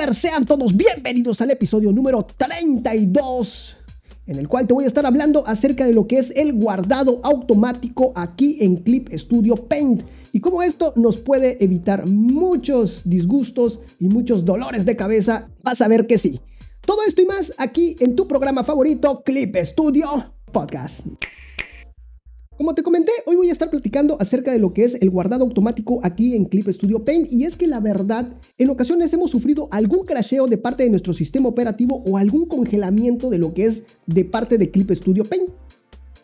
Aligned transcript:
Sean 0.00 0.46
todos 0.46 0.74
bienvenidos 0.74 1.42
al 1.42 1.50
episodio 1.50 1.92
número 1.92 2.24
32, 2.24 3.76
en 4.26 4.38
el 4.38 4.48
cual 4.48 4.66
te 4.66 4.72
voy 4.72 4.84
a 4.84 4.86
estar 4.86 5.04
hablando 5.04 5.46
acerca 5.46 5.86
de 5.86 5.92
lo 5.92 6.06
que 6.06 6.16
es 6.16 6.32
el 6.34 6.54
guardado 6.54 7.20
automático 7.22 8.10
aquí 8.16 8.56
en 8.60 8.76
Clip 8.76 9.10
Studio 9.12 9.56
Paint 9.56 10.02
y 10.32 10.40
cómo 10.40 10.62
esto 10.62 10.94
nos 10.96 11.18
puede 11.18 11.62
evitar 11.62 12.08
muchos 12.08 13.02
disgustos 13.04 13.80
y 14.00 14.06
muchos 14.06 14.46
dolores 14.46 14.86
de 14.86 14.96
cabeza. 14.96 15.50
Vas 15.62 15.82
a 15.82 15.88
ver 15.88 16.06
que 16.06 16.16
sí. 16.16 16.40
Todo 16.80 17.00
esto 17.06 17.20
y 17.20 17.26
más 17.26 17.52
aquí 17.58 17.94
en 18.00 18.16
tu 18.16 18.26
programa 18.26 18.64
favorito, 18.64 19.22
Clip 19.22 19.54
Studio 19.58 20.32
Podcast. 20.50 21.00
Como 22.60 22.74
te 22.74 22.82
comenté, 22.82 23.12
hoy 23.24 23.36
voy 23.36 23.48
a 23.48 23.54
estar 23.54 23.70
platicando 23.70 24.18
acerca 24.20 24.52
de 24.52 24.58
lo 24.58 24.74
que 24.74 24.84
es 24.84 24.94
el 25.00 25.08
guardado 25.08 25.44
automático 25.44 25.98
aquí 26.02 26.34
en 26.34 26.44
Clip 26.44 26.68
Studio 26.68 27.02
Paint 27.06 27.32
y 27.32 27.44
es 27.44 27.56
que 27.56 27.66
la 27.66 27.80
verdad, 27.80 28.34
en 28.58 28.68
ocasiones 28.68 29.10
hemos 29.14 29.30
sufrido 29.30 29.68
algún 29.70 30.04
crasheo 30.04 30.46
de 30.46 30.58
parte 30.58 30.82
de 30.82 30.90
nuestro 30.90 31.14
sistema 31.14 31.48
operativo 31.48 32.02
o 32.04 32.18
algún 32.18 32.44
congelamiento 32.44 33.30
de 33.30 33.38
lo 33.38 33.54
que 33.54 33.64
es 33.64 33.82
de 34.04 34.26
parte 34.26 34.58
de 34.58 34.70
Clip 34.70 34.90
Studio 34.90 35.24
Paint. 35.24 35.48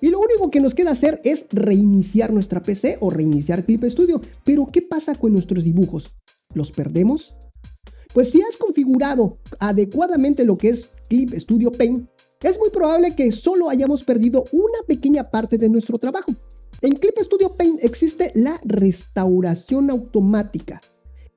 Y 0.03 0.11
lo 0.11 0.19
único 0.21 0.51
que 0.51 0.61
nos 0.61 0.75
queda 0.75 0.91
hacer 0.91 1.23
es 1.25 1.47
reiniciar 1.53 2.35
nuestra 2.35 2.63
PC 2.63 2.99
o 3.01 3.09
reiniciar 3.09 3.65
Clip 3.65 3.83
Studio. 3.85 4.21
Pero 4.45 4.67
¿qué 4.67 4.83
pasa 4.83 5.15
con 5.15 5.33
nuestros 5.33 5.65
dibujos? 5.65 6.13
¿Los 6.53 6.71
perdemos? 6.71 7.35
Pues 8.13 8.29
si 8.29 8.43
has 8.43 8.59
configurado 8.59 9.39
adecuadamente 9.59 10.45
lo 10.45 10.59
que 10.59 10.69
es 10.69 10.91
Clip 11.09 11.33
Studio 11.33 11.73
Paint, 11.73 12.11
es 12.43 12.59
muy 12.59 12.71
probable 12.71 13.15
que 13.15 13.33
solo 13.33 13.71
hayamos 13.71 14.05
perdido 14.05 14.45
una 14.53 14.79
pequeña 14.87 15.31
parte 15.31 15.59
de 15.59 15.69
nuestro 15.69 15.99
trabajo. 15.99 16.33
En 16.83 16.93
Clip 16.97 17.17
Studio 17.19 17.51
Paint 17.57 17.83
existe 17.83 18.33
la 18.35 18.61
restauración 18.65 19.91
automática. 19.91 20.81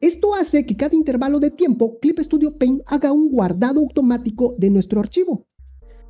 Esto 0.01 0.35
hace 0.35 0.65
que 0.65 0.75
cada 0.75 0.95
intervalo 0.95 1.39
de 1.39 1.51
tiempo 1.51 1.99
Clip 1.99 2.19
Studio 2.19 2.57
Paint 2.57 2.81
haga 2.85 3.11
un 3.11 3.29
guardado 3.29 3.79
automático 3.79 4.55
de 4.57 4.69
nuestro 4.69 4.99
archivo. 4.99 5.45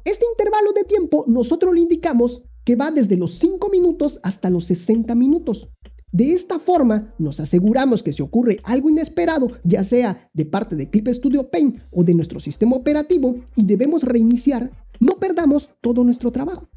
Este 0.05 0.25
intervalo 0.25 0.73
de 0.73 0.83
tiempo 0.83 1.25
nosotros 1.27 1.73
le 1.73 1.81
indicamos 1.81 2.41
que 2.63 2.75
va 2.75 2.91
desde 2.91 3.17
los 3.17 3.37
5 3.39 3.69
minutos 3.69 4.19
hasta 4.23 4.49
los 4.49 4.65
60 4.65 5.13
minutos. 5.15 5.69
De 6.11 6.33
esta 6.33 6.57
forma, 6.57 7.13
nos 7.19 7.39
aseguramos 7.39 8.01
que 8.01 8.13
si 8.13 8.23
ocurre 8.23 8.59
algo 8.63 8.89
inesperado, 8.89 9.51
ya 9.63 9.83
sea 9.83 10.29
de 10.33 10.45
parte 10.45 10.75
de 10.75 10.89
Clip 10.89 11.07
Studio 11.09 11.49
Paint 11.49 11.79
o 11.91 12.03
de 12.03 12.15
nuestro 12.15 12.39
sistema 12.39 12.75
operativo, 12.75 13.35
y 13.55 13.63
debemos 13.63 14.01
reiniciar, 14.01 14.71
no 14.99 15.17
perdamos 15.19 15.69
todo 15.81 16.03
nuestro 16.03 16.31
trabajo. 16.31 16.67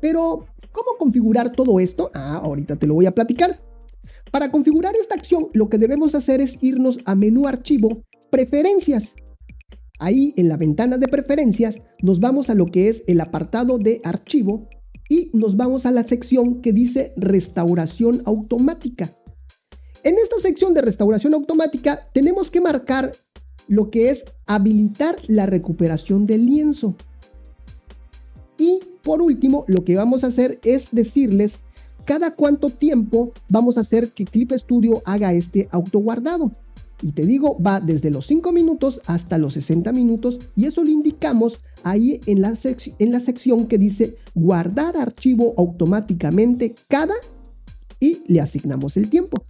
Pero, 0.00 0.46
¿cómo 0.70 0.96
configurar 0.98 1.50
todo 1.50 1.80
esto? 1.80 2.10
Ah, 2.14 2.40
ahorita 2.42 2.76
te 2.76 2.86
lo 2.86 2.94
voy 2.94 3.06
a 3.06 3.14
platicar. 3.14 3.60
Para 4.30 4.50
configurar 4.50 4.94
esta 4.94 5.14
acción, 5.14 5.48
lo 5.52 5.68
que 5.68 5.78
debemos 5.78 6.14
hacer 6.14 6.40
es 6.40 6.62
irnos 6.62 6.98
a 7.04 7.14
menú 7.14 7.48
archivo, 7.48 8.02
preferencias. 8.30 9.14
Ahí 9.98 10.34
en 10.36 10.48
la 10.48 10.56
ventana 10.56 10.98
de 10.98 11.08
preferencias 11.08 11.76
nos 12.00 12.20
vamos 12.20 12.50
a 12.50 12.54
lo 12.54 12.66
que 12.66 12.88
es 12.88 13.02
el 13.06 13.20
apartado 13.20 13.78
de 13.78 14.00
archivo 14.04 14.68
y 15.08 15.30
nos 15.32 15.56
vamos 15.56 15.86
a 15.86 15.90
la 15.90 16.04
sección 16.04 16.60
que 16.60 16.72
dice 16.72 17.12
restauración 17.16 18.22
automática. 18.24 19.10
En 20.02 20.16
esta 20.18 20.36
sección 20.40 20.74
de 20.74 20.82
restauración 20.82 21.34
automática 21.34 22.08
tenemos 22.12 22.50
que 22.50 22.60
marcar 22.60 23.12
lo 23.68 23.90
que 23.90 24.10
es 24.10 24.24
habilitar 24.46 25.16
la 25.26 25.46
recuperación 25.46 26.26
del 26.26 26.46
lienzo. 26.46 26.94
Y 28.58 28.80
por 29.02 29.20
último, 29.22 29.64
lo 29.66 29.84
que 29.84 29.96
vamos 29.96 30.24
a 30.24 30.28
hacer 30.28 30.58
es 30.64 30.88
decirles 30.92 31.60
cada 32.04 32.32
cuánto 32.32 32.68
tiempo 32.70 33.32
vamos 33.48 33.78
a 33.78 33.80
hacer 33.80 34.10
que 34.10 34.24
Clip 34.24 34.52
Studio 34.52 35.02
haga 35.04 35.32
este 35.32 35.68
autoguardado. 35.70 36.52
Y 37.02 37.12
te 37.12 37.26
digo, 37.26 37.60
va 37.60 37.80
desde 37.80 38.10
los 38.10 38.26
5 38.26 38.52
minutos 38.52 39.00
hasta 39.06 39.38
los 39.38 39.54
60 39.54 39.92
minutos 39.92 40.38
y 40.56 40.66
eso 40.66 40.82
lo 40.82 40.90
indicamos 40.90 41.60
ahí 41.82 42.20
en 42.26 42.40
la, 42.40 42.56
en 42.98 43.12
la 43.12 43.20
sección 43.20 43.66
que 43.66 43.78
dice 43.78 44.16
guardar 44.34 44.96
archivo 44.96 45.54
automáticamente 45.58 46.74
cada 46.88 47.14
y 48.00 48.22
le 48.26 48.40
asignamos 48.40 48.96
el 48.96 49.10
tiempo. 49.10 49.44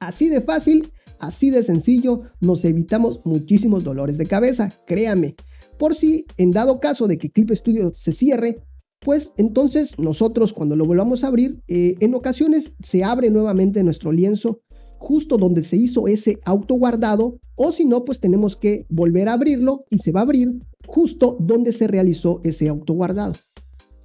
Así 0.00 0.28
de 0.28 0.40
fácil, 0.40 0.90
así 1.18 1.50
de 1.50 1.62
sencillo, 1.62 2.22
nos 2.40 2.64
evitamos 2.64 3.24
muchísimos 3.24 3.84
dolores 3.84 4.18
de 4.18 4.26
cabeza, 4.26 4.70
créame. 4.86 5.34
Por 5.78 5.94
si 5.94 6.26
en 6.36 6.50
dado 6.50 6.80
caso 6.80 7.06
de 7.06 7.18
que 7.18 7.30
Clip 7.30 7.50
Studio 7.52 7.92
se 7.94 8.12
cierre, 8.12 8.56
pues 9.00 9.32
entonces 9.36 9.98
nosotros 9.98 10.52
cuando 10.52 10.76
lo 10.76 10.84
volvamos 10.84 11.24
a 11.24 11.28
abrir, 11.28 11.60
eh, 11.68 11.94
en 12.00 12.14
ocasiones 12.14 12.72
se 12.82 13.04
abre 13.04 13.30
nuevamente 13.30 13.82
nuestro 13.82 14.12
lienzo 14.12 14.62
justo 15.04 15.36
donde 15.36 15.62
se 15.64 15.76
hizo 15.76 16.08
ese 16.08 16.40
auto 16.44 16.74
guardado 16.74 17.38
o 17.56 17.72
si 17.72 17.84
no, 17.84 18.06
pues 18.06 18.20
tenemos 18.20 18.56
que 18.56 18.86
volver 18.88 19.28
a 19.28 19.34
abrirlo 19.34 19.84
y 19.90 19.98
se 19.98 20.12
va 20.12 20.20
a 20.20 20.22
abrir 20.22 20.54
justo 20.86 21.36
donde 21.38 21.72
se 21.72 21.86
realizó 21.86 22.40
ese 22.42 22.68
auto 22.70 22.94
guardado. 22.94 23.34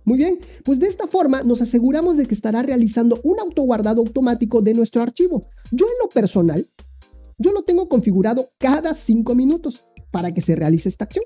Muy 0.04 0.18
bien, 0.18 0.40
pues 0.66 0.78
de 0.78 0.88
esta 0.88 1.08
forma 1.08 1.44
nos 1.44 1.62
aseguramos 1.62 2.18
de 2.18 2.26
que 2.26 2.36
estará 2.36 2.64
realizando 2.64 3.18
un 3.24 3.40
autoguardado 3.40 4.02
automático 4.02 4.62
de 4.62 4.74
nuestro 4.74 5.02
archivo. 5.02 5.46
Yo 5.72 5.86
en 5.86 5.94
lo 6.04 6.10
personal, 6.10 6.68
yo 7.38 7.54
lo 7.54 7.64
tengo 7.64 7.88
configurado 7.88 8.50
cada 8.58 8.94
5 8.94 9.36
minutos 9.36 9.86
para 10.12 10.34
que 10.34 10.42
se 10.42 10.56
realice 10.56 10.90
esta 10.90 11.06
acción. 11.06 11.24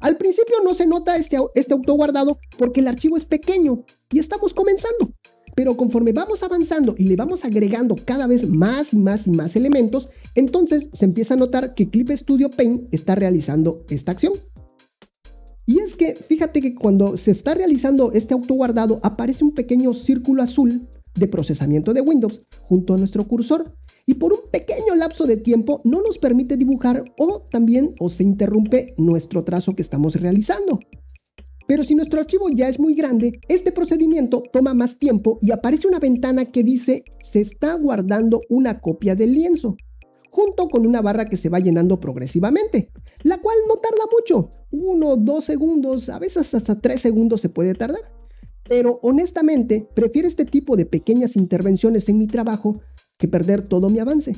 Al 0.00 0.16
principio 0.16 0.56
no 0.64 0.74
se 0.74 0.86
nota 0.86 1.14
este, 1.14 1.38
este 1.54 1.74
autoguardado 1.74 2.38
porque 2.58 2.80
el 2.80 2.88
archivo 2.88 3.16
es 3.16 3.24
pequeño 3.24 3.84
y 4.10 4.18
estamos 4.18 4.52
comenzando. 4.52 5.12
Pero 5.54 5.76
conforme 5.76 6.12
vamos 6.12 6.42
avanzando 6.42 6.94
y 6.96 7.04
le 7.04 7.16
vamos 7.16 7.44
agregando 7.44 7.96
cada 8.04 8.26
vez 8.26 8.48
más 8.48 8.92
y 8.94 8.98
más 8.98 9.26
y 9.26 9.30
más 9.30 9.54
elementos, 9.56 10.08
entonces 10.34 10.88
se 10.92 11.04
empieza 11.04 11.34
a 11.34 11.36
notar 11.36 11.74
que 11.74 11.88
Clip 11.90 12.10
Studio 12.10 12.50
Paint 12.50 12.92
está 12.92 13.14
realizando 13.14 13.84
esta 13.90 14.12
acción. 14.12 14.32
Y 15.66 15.78
es 15.78 15.94
que 15.94 16.14
fíjate 16.14 16.60
que 16.60 16.74
cuando 16.74 17.16
se 17.16 17.30
está 17.30 17.54
realizando 17.54 18.12
este 18.12 18.34
autoguardado 18.34 19.00
aparece 19.02 19.44
un 19.44 19.52
pequeño 19.52 19.94
círculo 19.94 20.42
azul 20.42 20.88
de 21.14 21.28
procesamiento 21.28 21.92
de 21.92 22.00
Windows 22.00 22.42
junto 22.62 22.94
a 22.94 22.98
nuestro 22.98 23.26
cursor 23.28 23.74
y 24.06 24.14
por 24.14 24.32
un 24.32 24.40
pequeño 24.50 24.94
lapso 24.96 25.26
de 25.26 25.36
tiempo 25.36 25.80
no 25.84 26.02
nos 26.02 26.18
permite 26.18 26.56
dibujar 26.56 27.04
o 27.18 27.42
también 27.50 27.94
o 28.00 28.10
se 28.10 28.22
interrumpe 28.22 28.94
nuestro 28.96 29.44
trazo 29.44 29.76
que 29.76 29.82
estamos 29.82 30.14
realizando. 30.16 30.80
Pero 31.72 31.84
si 31.84 31.94
nuestro 31.94 32.20
archivo 32.20 32.50
ya 32.50 32.68
es 32.68 32.78
muy 32.78 32.94
grande, 32.94 33.40
este 33.48 33.72
procedimiento 33.72 34.42
toma 34.52 34.74
más 34.74 34.98
tiempo 34.98 35.38
y 35.40 35.52
aparece 35.52 35.88
una 35.88 35.98
ventana 35.98 36.44
que 36.44 36.62
dice 36.62 37.02
se 37.22 37.40
está 37.40 37.72
guardando 37.76 38.42
una 38.50 38.78
copia 38.78 39.14
del 39.14 39.32
lienzo, 39.32 39.78
junto 40.30 40.68
con 40.68 40.86
una 40.86 41.00
barra 41.00 41.30
que 41.30 41.38
se 41.38 41.48
va 41.48 41.60
llenando 41.60 41.98
progresivamente, 41.98 42.90
la 43.22 43.38
cual 43.38 43.56
no 43.66 43.76
tarda 43.76 44.04
mucho, 44.12 44.50
uno, 44.70 45.16
dos 45.16 45.46
segundos, 45.46 46.10
a 46.10 46.18
veces 46.18 46.52
hasta 46.52 46.78
tres 46.78 47.00
segundos 47.00 47.40
se 47.40 47.48
puede 47.48 47.72
tardar. 47.72 48.02
Pero 48.68 49.00
honestamente, 49.02 49.88
prefiero 49.94 50.28
este 50.28 50.44
tipo 50.44 50.76
de 50.76 50.84
pequeñas 50.84 51.36
intervenciones 51.36 52.06
en 52.06 52.18
mi 52.18 52.26
trabajo 52.26 52.82
que 53.16 53.28
perder 53.28 53.66
todo 53.66 53.88
mi 53.88 53.98
avance. 53.98 54.36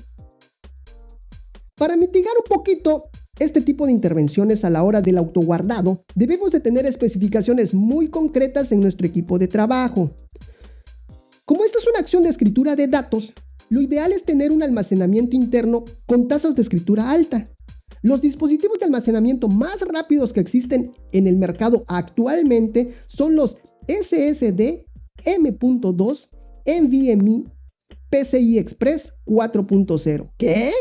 Para 1.74 1.96
mitigar 1.96 2.34
un 2.38 2.56
poquito 2.56 3.06
este 3.38 3.60
tipo 3.60 3.86
de 3.86 3.92
intervenciones 3.92 4.64
a 4.64 4.70
la 4.70 4.82
hora 4.84 5.00
del 5.00 5.18
autoguardado 5.18 6.04
debemos 6.14 6.52
de 6.52 6.60
tener 6.60 6.86
especificaciones 6.86 7.74
muy 7.74 8.08
concretas 8.08 8.70
en 8.70 8.80
nuestro 8.80 9.06
equipo 9.06 9.38
de 9.38 9.48
trabajo. 9.48 10.10
Como 11.44 11.64
esta 11.64 11.78
es 11.78 11.86
una 11.86 11.98
acción 11.98 12.22
de 12.22 12.30
escritura 12.30 12.76
de 12.76 12.86
datos, 12.86 13.32
lo 13.68 13.80
ideal 13.80 14.12
es 14.12 14.24
tener 14.24 14.52
un 14.52 14.62
almacenamiento 14.62 15.36
interno 15.36 15.84
con 16.06 16.28
tasas 16.28 16.54
de 16.54 16.62
escritura 16.62 17.10
alta. 17.10 17.48
Los 18.02 18.20
dispositivos 18.20 18.78
de 18.78 18.84
almacenamiento 18.84 19.48
más 19.48 19.80
rápidos 19.80 20.32
que 20.32 20.40
existen 20.40 20.92
en 21.12 21.26
el 21.26 21.36
mercado 21.36 21.84
actualmente 21.88 22.94
son 23.06 23.34
los 23.34 23.56
SSD 23.88 24.84
M.2 25.24 26.28
NVMe 26.66 27.44
PCI 28.10 28.58
Express 28.58 29.12
4.0. 29.26 30.30
¿Qué? 30.38 30.72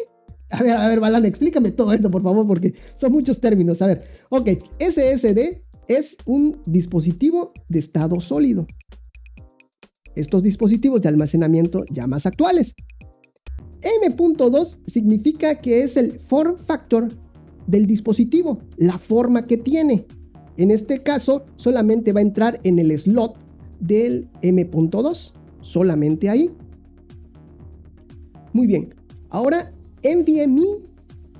A 0.54 0.62
ver, 0.62 0.74
a 0.74 0.88
ver, 0.88 1.00
Balan, 1.00 1.26
explícame 1.26 1.72
todo 1.72 1.92
esto, 1.94 2.12
por 2.12 2.22
favor, 2.22 2.46
porque 2.46 2.76
son 2.98 3.12
muchos 3.12 3.40
términos. 3.40 3.82
A 3.82 3.88
ver, 3.88 4.04
ok, 4.30 4.52
SSD 4.78 5.64
es 5.88 6.16
un 6.28 6.62
dispositivo 6.68 7.54
de 7.70 7.80
estado 7.80 8.20
sólido. 8.20 8.68
Estos 10.16 10.44
dispositivos 10.44 11.02
de 11.02 11.10
almacenamiento 11.10 11.86
ya 11.90 12.06
más 12.06 12.28
actuales. 12.28 12.76
M.2 13.82 14.78
significa 14.86 15.60
que 15.60 15.82
es 15.82 15.98
el 15.98 16.20
form 16.20 16.58
factor 16.60 17.08
del 17.66 17.88
dispositivo, 17.88 18.60
la 18.78 19.00
forma 19.00 19.48
que 19.48 19.58
tiene. 19.58 20.06
En 20.58 20.70
este 20.70 21.02
caso, 21.02 21.46
solamente 21.56 22.14
va 22.14 22.20
a 22.20 22.24
entrar 22.24 22.60
en 22.64 22.78
el 22.78 22.98
slot 23.00 23.38
del 23.80 24.30
M.2, 24.44 25.34
solamente 25.62 26.30
ahí. 26.30 26.52
Muy 28.54 28.68
bien, 28.68 28.94
ahora 29.32 29.74
NVMe 30.04 30.80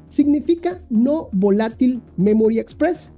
significa 0.10 0.82
no 0.90 1.30
volátil 1.32 2.02
memory 2.18 2.60
express. 2.60 3.12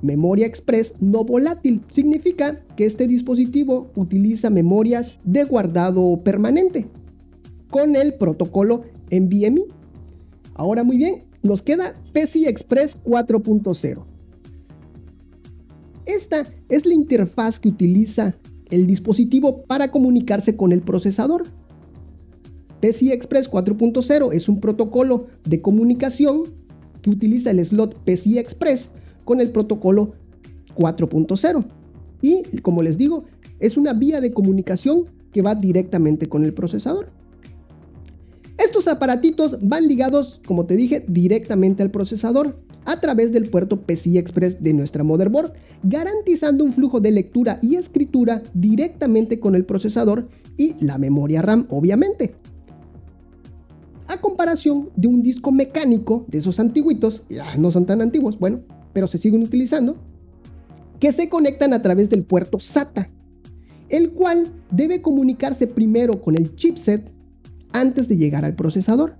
Memoria 0.00 0.46
express 0.46 0.92
no 1.00 1.24
volátil 1.24 1.82
significa 1.90 2.60
que 2.76 2.86
este 2.86 3.08
dispositivo 3.08 3.90
utiliza 3.96 4.48
memorias 4.48 5.18
de 5.24 5.44
guardado 5.44 6.22
permanente 6.22 6.86
con 7.70 7.96
el 7.96 8.14
protocolo 8.14 8.84
NVMe. 9.10 9.64
Ahora 10.54 10.84
muy 10.84 10.98
bien, 10.98 11.24
nos 11.42 11.62
queda 11.62 11.94
PCI 12.12 12.46
Express 12.46 12.96
4.0. 13.04 14.04
Esta 16.06 16.46
es 16.68 16.86
la 16.86 16.94
interfaz 16.94 17.58
que 17.60 17.68
utiliza 17.68 18.36
el 18.70 18.86
dispositivo 18.86 19.64
para 19.64 19.90
comunicarse 19.90 20.56
con 20.56 20.72
el 20.72 20.82
procesador. 20.82 21.46
PCI 22.80 23.12
Express 23.12 23.50
4.0 23.50 24.32
es 24.32 24.48
un 24.48 24.60
protocolo 24.60 25.26
de 25.44 25.60
comunicación 25.60 26.44
que 27.02 27.10
utiliza 27.10 27.50
el 27.50 27.64
slot 27.64 27.98
PCI 28.04 28.38
Express 28.38 28.90
con 29.24 29.40
el 29.40 29.50
protocolo 29.50 30.12
4.0. 30.76 31.64
Y 32.22 32.42
como 32.60 32.82
les 32.82 32.98
digo, 32.98 33.24
es 33.60 33.76
una 33.76 33.92
vía 33.92 34.20
de 34.20 34.32
comunicación 34.32 35.06
que 35.32 35.42
va 35.42 35.54
directamente 35.54 36.26
con 36.26 36.44
el 36.44 36.54
procesador. 36.54 37.10
Estos 38.58 38.88
aparatitos 38.88 39.58
van 39.62 39.86
ligados, 39.86 40.40
como 40.46 40.66
te 40.66 40.76
dije, 40.76 41.04
directamente 41.06 41.82
al 41.82 41.90
procesador 41.90 42.58
a 42.84 43.00
través 43.00 43.32
del 43.32 43.50
puerto 43.50 43.82
PCI 43.82 44.18
Express 44.18 44.62
de 44.62 44.72
nuestra 44.72 45.04
motherboard, 45.04 45.52
garantizando 45.82 46.64
un 46.64 46.72
flujo 46.72 47.00
de 47.00 47.12
lectura 47.12 47.58
y 47.62 47.76
escritura 47.76 48.42
directamente 48.54 49.38
con 49.38 49.54
el 49.54 49.64
procesador 49.64 50.28
y 50.56 50.74
la 50.84 50.96
memoria 50.96 51.42
RAM, 51.42 51.66
obviamente. 51.68 52.34
A 54.08 54.22
comparación 54.22 54.88
de 54.96 55.06
un 55.06 55.22
disco 55.22 55.52
mecánico 55.52 56.24
de 56.28 56.38
esos 56.38 56.58
antiguitos, 56.58 57.22
no 57.58 57.70
son 57.70 57.84
tan 57.84 58.00
antiguos, 58.00 58.38
bueno, 58.38 58.60
pero 58.94 59.06
se 59.06 59.18
siguen 59.18 59.42
utilizando, 59.42 59.96
que 60.98 61.12
se 61.12 61.28
conectan 61.28 61.74
a 61.74 61.82
través 61.82 62.08
del 62.08 62.24
puerto 62.24 62.58
SATA, 62.58 63.10
el 63.90 64.12
cual 64.12 64.48
debe 64.70 65.02
comunicarse 65.02 65.66
primero 65.66 66.22
con 66.22 66.36
el 66.36 66.56
chipset 66.56 67.12
antes 67.72 68.08
de 68.08 68.16
llegar 68.16 68.46
al 68.46 68.54
procesador, 68.54 69.16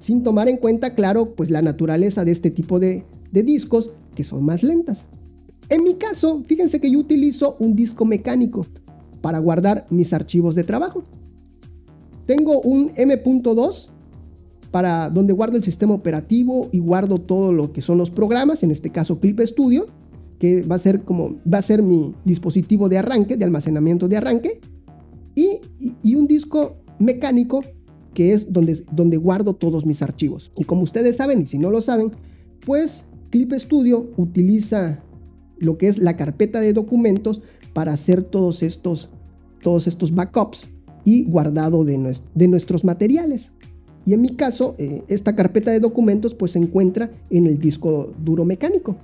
sin 0.00 0.24
tomar 0.24 0.48
en 0.48 0.56
cuenta, 0.56 0.96
claro, 0.96 1.36
pues 1.36 1.48
la 1.48 1.62
naturaleza 1.62 2.24
de 2.24 2.32
este 2.32 2.50
tipo 2.50 2.80
de, 2.80 3.04
de 3.30 3.42
discos 3.44 3.92
que 4.16 4.24
son 4.24 4.44
más 4.44 4.64
lentas. 4.64 5.04
En 5.68 5.84
mi 5.84 5.94
caso, 5.94 6.42
fíjense 6.46 6.80
que 6.80 6.90
yo 6.90 6.98
utilizo 6.98 7.56
un 7.60 7.76
disco 7.76 8.04
mecánico 8.04 8.66
para 9.20 9.38
guardar 9.38 9.86
mis 9.90 10.12
archivos 10.12 10.56
de 10.56 10.64
trabajo. 10.64 11.04
Tengo 12.26 12.60
un 12.60 12.90
M.2 12.96 13.90
para 14.76 15.08
donde 15.08 15.32
guardo 15.32 15.56
el 15.56 15.64
sistema 15.64 15.94
operativo 15.94 16.68
y 16.70 16.80
guardo 16.80 17.18
todo 17.18 17.50
lo 17.50 17.72
que 17.72 17.80
son 17.80 17.96
los 17.96 18.10
programas, 18.10 18.62
en 18.62 18.70
este 18.70 18.90
caso 18.90 19.20
Clip 19.20 19.40
Studio, 19.40 19.86
que 20.38 20.60
va 20.60 20.74
a 20.74 20.78
ser 20.78 21.00
como 21.00 21.36
va 21.50 21.56
a 21.56 21.62
ser 21.62 21.82
mi 21.82 22.14
dispositivo 22.26 22.90
de 22.90 22.98
arranque, 22.98 23.38
de 23.38 23.46
almacenamiento 23.46 24.06
de 24.06 24.18
arranque, 24.18 24.60
y, 25.34 25.62
y 26.02 26.14
un 26.14 26.26
disco 26.26 26.76
mecánico 26.98 27.60
que 28.12 28.34
es 28.34 28.52
donde, 28.52 28.84
donde 28.92 29.16
guardo 29.16 29.54
todos 29.54 29.86
mis 29.86 30.02
archivos. 30.02 30.52
Y 30.58 30.64
como 30.64 30.82
ustedes 30.82 31.16
saben, 31.16 31.40
y 31.40 31.46
si 31.46 31.56
no 31.56 31.70
lo 31.70 31.80
saben, 31.80 32.12
pues 32.60 33.02
Clip 33.30 33.54
Studio 33.54 34.10
utiliza 34.18 35.02
lo 35.58 35.78
que 35.78 35.88
es 35.88 35.96
la 35.96 36.18
carpeta 36.18 36.60
de 36.60 36.74
documentos 36.74 37.40
para 37.72 37.94
hacer 37.94 38.22
todos 38.22 38.62
estos, 38.62 39.08
todos 39.62 39.86
estos 39.86 40.14
backups 40.14 40.68
y 41.02 41.24
guardado 41.24 41.86
de, 41.86 42.14
de 42.34 42.48
nuestros 42.48 42.84
materiales. 42.84 43.52
Y 44.06 44.14
en 44.14 44.22
mi 44.22 44.36
caso, 44.36 44.76
eh, 44.78 45.02
esta 45.08 45.34
carpeta 45.34 45.72
de 45.72 45.80
documentos 45.80 46.32
pues 46.32 46.52
se 46.52 46.58
encuentra 46.58 47.10
en 47.28 47.46
el 47.46 47.58
disco 47.58 48.14
duro 48.24 48.44
mecánico. 48.44 48.96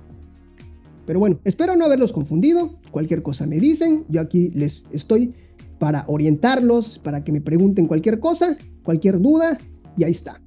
Pero 1.05 1.19
bueno, 1.19 1.39
espero 1.43 1.75
no 1.75 1.83
haberlos 1.83 2.13
confundido. 2.13 2.75
Cualquier 2.89 3.21
cosa 3.21 3.45
me 3.45 3.59
dicen. 3.59 4.05
Yo 4.07 4.21
aquí 4.21 4.49
les 4.55 4.83
estoy 4.93 5.33
para 5.77 6.05
orientarlos, 6.07 6.99
para 6.99 7.25
que 7.25 7.33
me 7.33 7.41
pregunten 7.41 7.87
cualquier 7.87 8.21
cosa, 8.21 8.55
cualquier 8.83 9.19
duda, 9.19 9.57
y 9.97 10.05
ahí 10.05 10.11
está. 10.11 10.41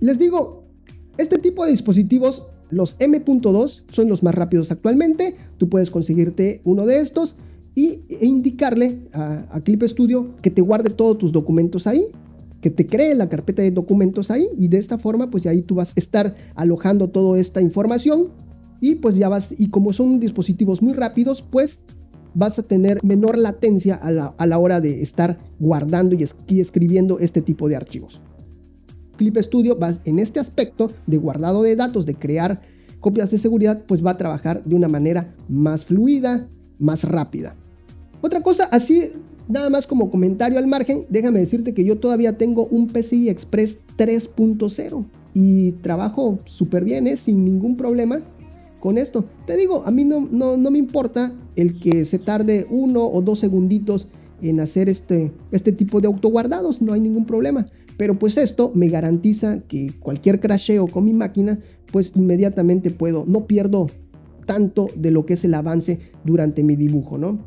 Les 0.00 0.18
digo, 0.18 0.64
este 1.16 1.38
tipo 1.38 1.64
de 1.64 1.70
dispositivos, 1.70 2.46
los 2.68 2.96
M.2, 2.98 3.84
son 3.90 4.08
los 4.10 4.22
más 4.22 4.34
rápidos 4.34 4.70
actualmente. 4.70 5.36
Tú 5.56 5.70
puedes 5.70 5.90
conseguirte 5.90 6.60
uno 6.64 6.84
de 6.84 7.00
estos 7.00 7.36
y, 7.74 8.00
e 8.10 8.26
indicarle 8.26 8.98
a, 9.14 9.46
a 9.50 9.60
Clip 9.62 9.82
Studio 9.84 10.34
que 10.42 10.50
te 10.50 10.60
guarde 10.60 10.90
todos 10.90 11.16
tus 11.16 11.32
documentos 11.32 11.86
ahí 11.86 12.08
que 12.62 12.70
te 12.70 12.86
cree 12.86 13.14
la 13.14 13.28
carpeta 13.28 13.60
de 13.60 13.72
documentos 13.72 14.30
ahí 14.30 14.48
y 14.56 14.68
de 14.68 14.78
esta 14.78 14.96
forma 14.96 15.30
pues 15.30 15.44
ahí 15.46 15.60
tú 15.62 15.74
vas 15.74 15.90
a 15.90 16.00
estar 16.00 16.36
alojando 16.54 17.10
toda 17.10 17.38
esta 17.38 17.60
información 17.60 18.28
y 18.80 18.94
pues 18.94 19.16
ya 19.16 19.28
vas 19.28 19.52
y 19.58 19.68
como 19.68 19.92
son 19.92 20.20
dispositivos 20.20 20.80
muy 20.80 20.94
rápidos 20.94 21.42
pues 21.42 21.80
vas 22.34 22.58
a 22.58 22.62
tener 22.62 23.02
menor 23.02 23.36
latencia 23.36 23.96
a 23.96 24.46
la, 24.46 24.58
hora 24.58 24.80
de 24.80 25.02
estar 25.02 25.38
guardando 25.58 26.14
y, 26.14 26.60
escribiendo 26.60 27.18
este 27.18 27.42
tipo 27.42 27.68
de 27.68 27.76
archivos. 27.76 28.22
Clip 29.16 29.36
Studio 29.36 29.78
va 29.78 29.98
en 30.04 30.18
este 30.18 30.40
aspecto 30.40 30.90
de 31.06 31.18
guardado 31.18 31.62
de 31.62 31.76
datos, 31.76 32.06
de 32.06 32.14
crear 32.14 32.62
copias 33.00 33.30
de 33.30 33.38
seguridad, 33.38 33.82
pues 33.86 34.04
va 34.04 34.12
a 34.12 34.16
trabajar 34.16 34.64
de 34.64 34.74
una 34.74 34.88
manera 34.88 35.34
más 35.48 35.84
fluida, 35.84 36.48
más 36.78 37.04
rápida. 37.04 37.54
Otra 38.22 38.40
cosa, 38.40 38.64
así 38.70 39.10
nada 39.48 39.70
más 39.70 39.86
como 39.86 40.10
comentario 40.10 40.58
al 40.58 40.66
margen, 40.66 41.06
déjame 41.08 41.40
decirte 41.40 41.74
que 41.74 41.84
yo 41.84 41.98
todavía 41.98 42.38
tengo 42.38 42.66
un 42.66 42.88
PCI 42.88 43.28
Express 43.28 43.78
3.0 43.96 45.04
y 45.34 45.72
trabajo 45.72 46.38
súper 46.44 46.84
bien, 46.84 47.06
¿eh? 47.06 47.16
sin 47.16 47.44
ningún 47.44 47.76
problema 47.76 48.20
con 48.80 48.98
esto. 48.98 49.24
Te 49.46 49.56
digo, 49.56 49.82
a 49.86 49.90
mí 49.90 50.04
no, 50.04 50.28
no, 50.30 50.56
no 50.56 50.70
me 50.70 50.78
importa 50.78 51.32
el 51.56 51.78
que 51.78 52.04
se 52.04 52.18
tarde 52.18 52.66
uno 52.70 53.06
o 53.06 53.22
dos 53.22 53.38
segunditos 53.38 54.08
en 54.42 54.60
hacer 54.60 54.88
este, 54.88 55.32
este 55.52 55.72
tipo 55.72 56.00
de 56.00 56.08
autoguardados, 56.08 56.82
no 56.82 56.92
hay 56.92 57.00
ningún 57.00 57.26
problema. 57.26 57.66
Pero 57.96 58.18
pues 58.18 58.36
esto 58.36 58.72
me 58.74 58.88
garantiza 58.88 59.60
que 59.68 59.92
cualquier 60.00 60.40
crasheo 60.40 60.86
con 60.86 61.04
mi 61.04 61.12
máquina, 61.12 61.60
pues 61.92 62.12
inmediatamente 62.14 62.90
puedo, 62.90 63.24
no 63.26 63.46
pierdo 63.46 63.86
tanto 64.46 64.88
de 64.96 65.10
lo 65.10 65.24
que 65.24 65.34
es 65.34 65.44
el 65.44 65.54
avance 65.54 66.00
durante 66.24 66.64
mi 66.64 66.74
dibujo, 66.74 67.18
¿no? 67.18 67.38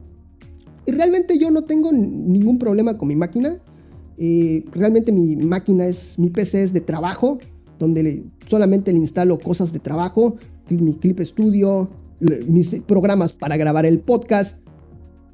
Y 0.86 0.92
realmente 0.92 1.38
yo 1.38 1.52
no 1.52 1.64
tengo 1.64 1.92
ningún 1.92 2.60
problema 2.60 2.98
con 2.98 3.08
mi 3.08 3.16
máquina. 3.16 3.58
Eh, 4.18 4.64
realmente 4.72 5.12
mi 5.12 5.36
máquina 5.36 5.88
es, 5.88 6.18
mi 6.18 6.30
PC 6.30 6.64
es 6.64 6.74
de 6.74 6.82
trabajo, 6.82 7.38
donde 7.80 8.24
solamente 8.48 8.94
le 8.94 9.00
instalo 9.00 9.38
cosas 9.38 9.74
de 9.74 9.80
trabajo, 9.80 10.38
mi 10.70 10.94
Clip 10.94 11.20
Studio, 11.22 11.90
mis 12.48 12.76
programas 12.88 13.34
para 13.34 13.58
grabar 13.58 13.86
el 13.86 14.00
podcast 14.00 14.58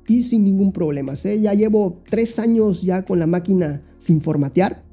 y 0.08 0.24
sin 0.24 0.44
ningún 0.44 0.72
problema. 0.72 1.14
Ya 1.14 1.54
llevo 1.54 2.00
tres 2.10 2.40
años 2.40 2.82
ya 2.82 3.04
con 3.04 3.20
la 3.20 3.28
máquina 3.28 3.82
sin 4.00 4.22
formatear 4.22 4.84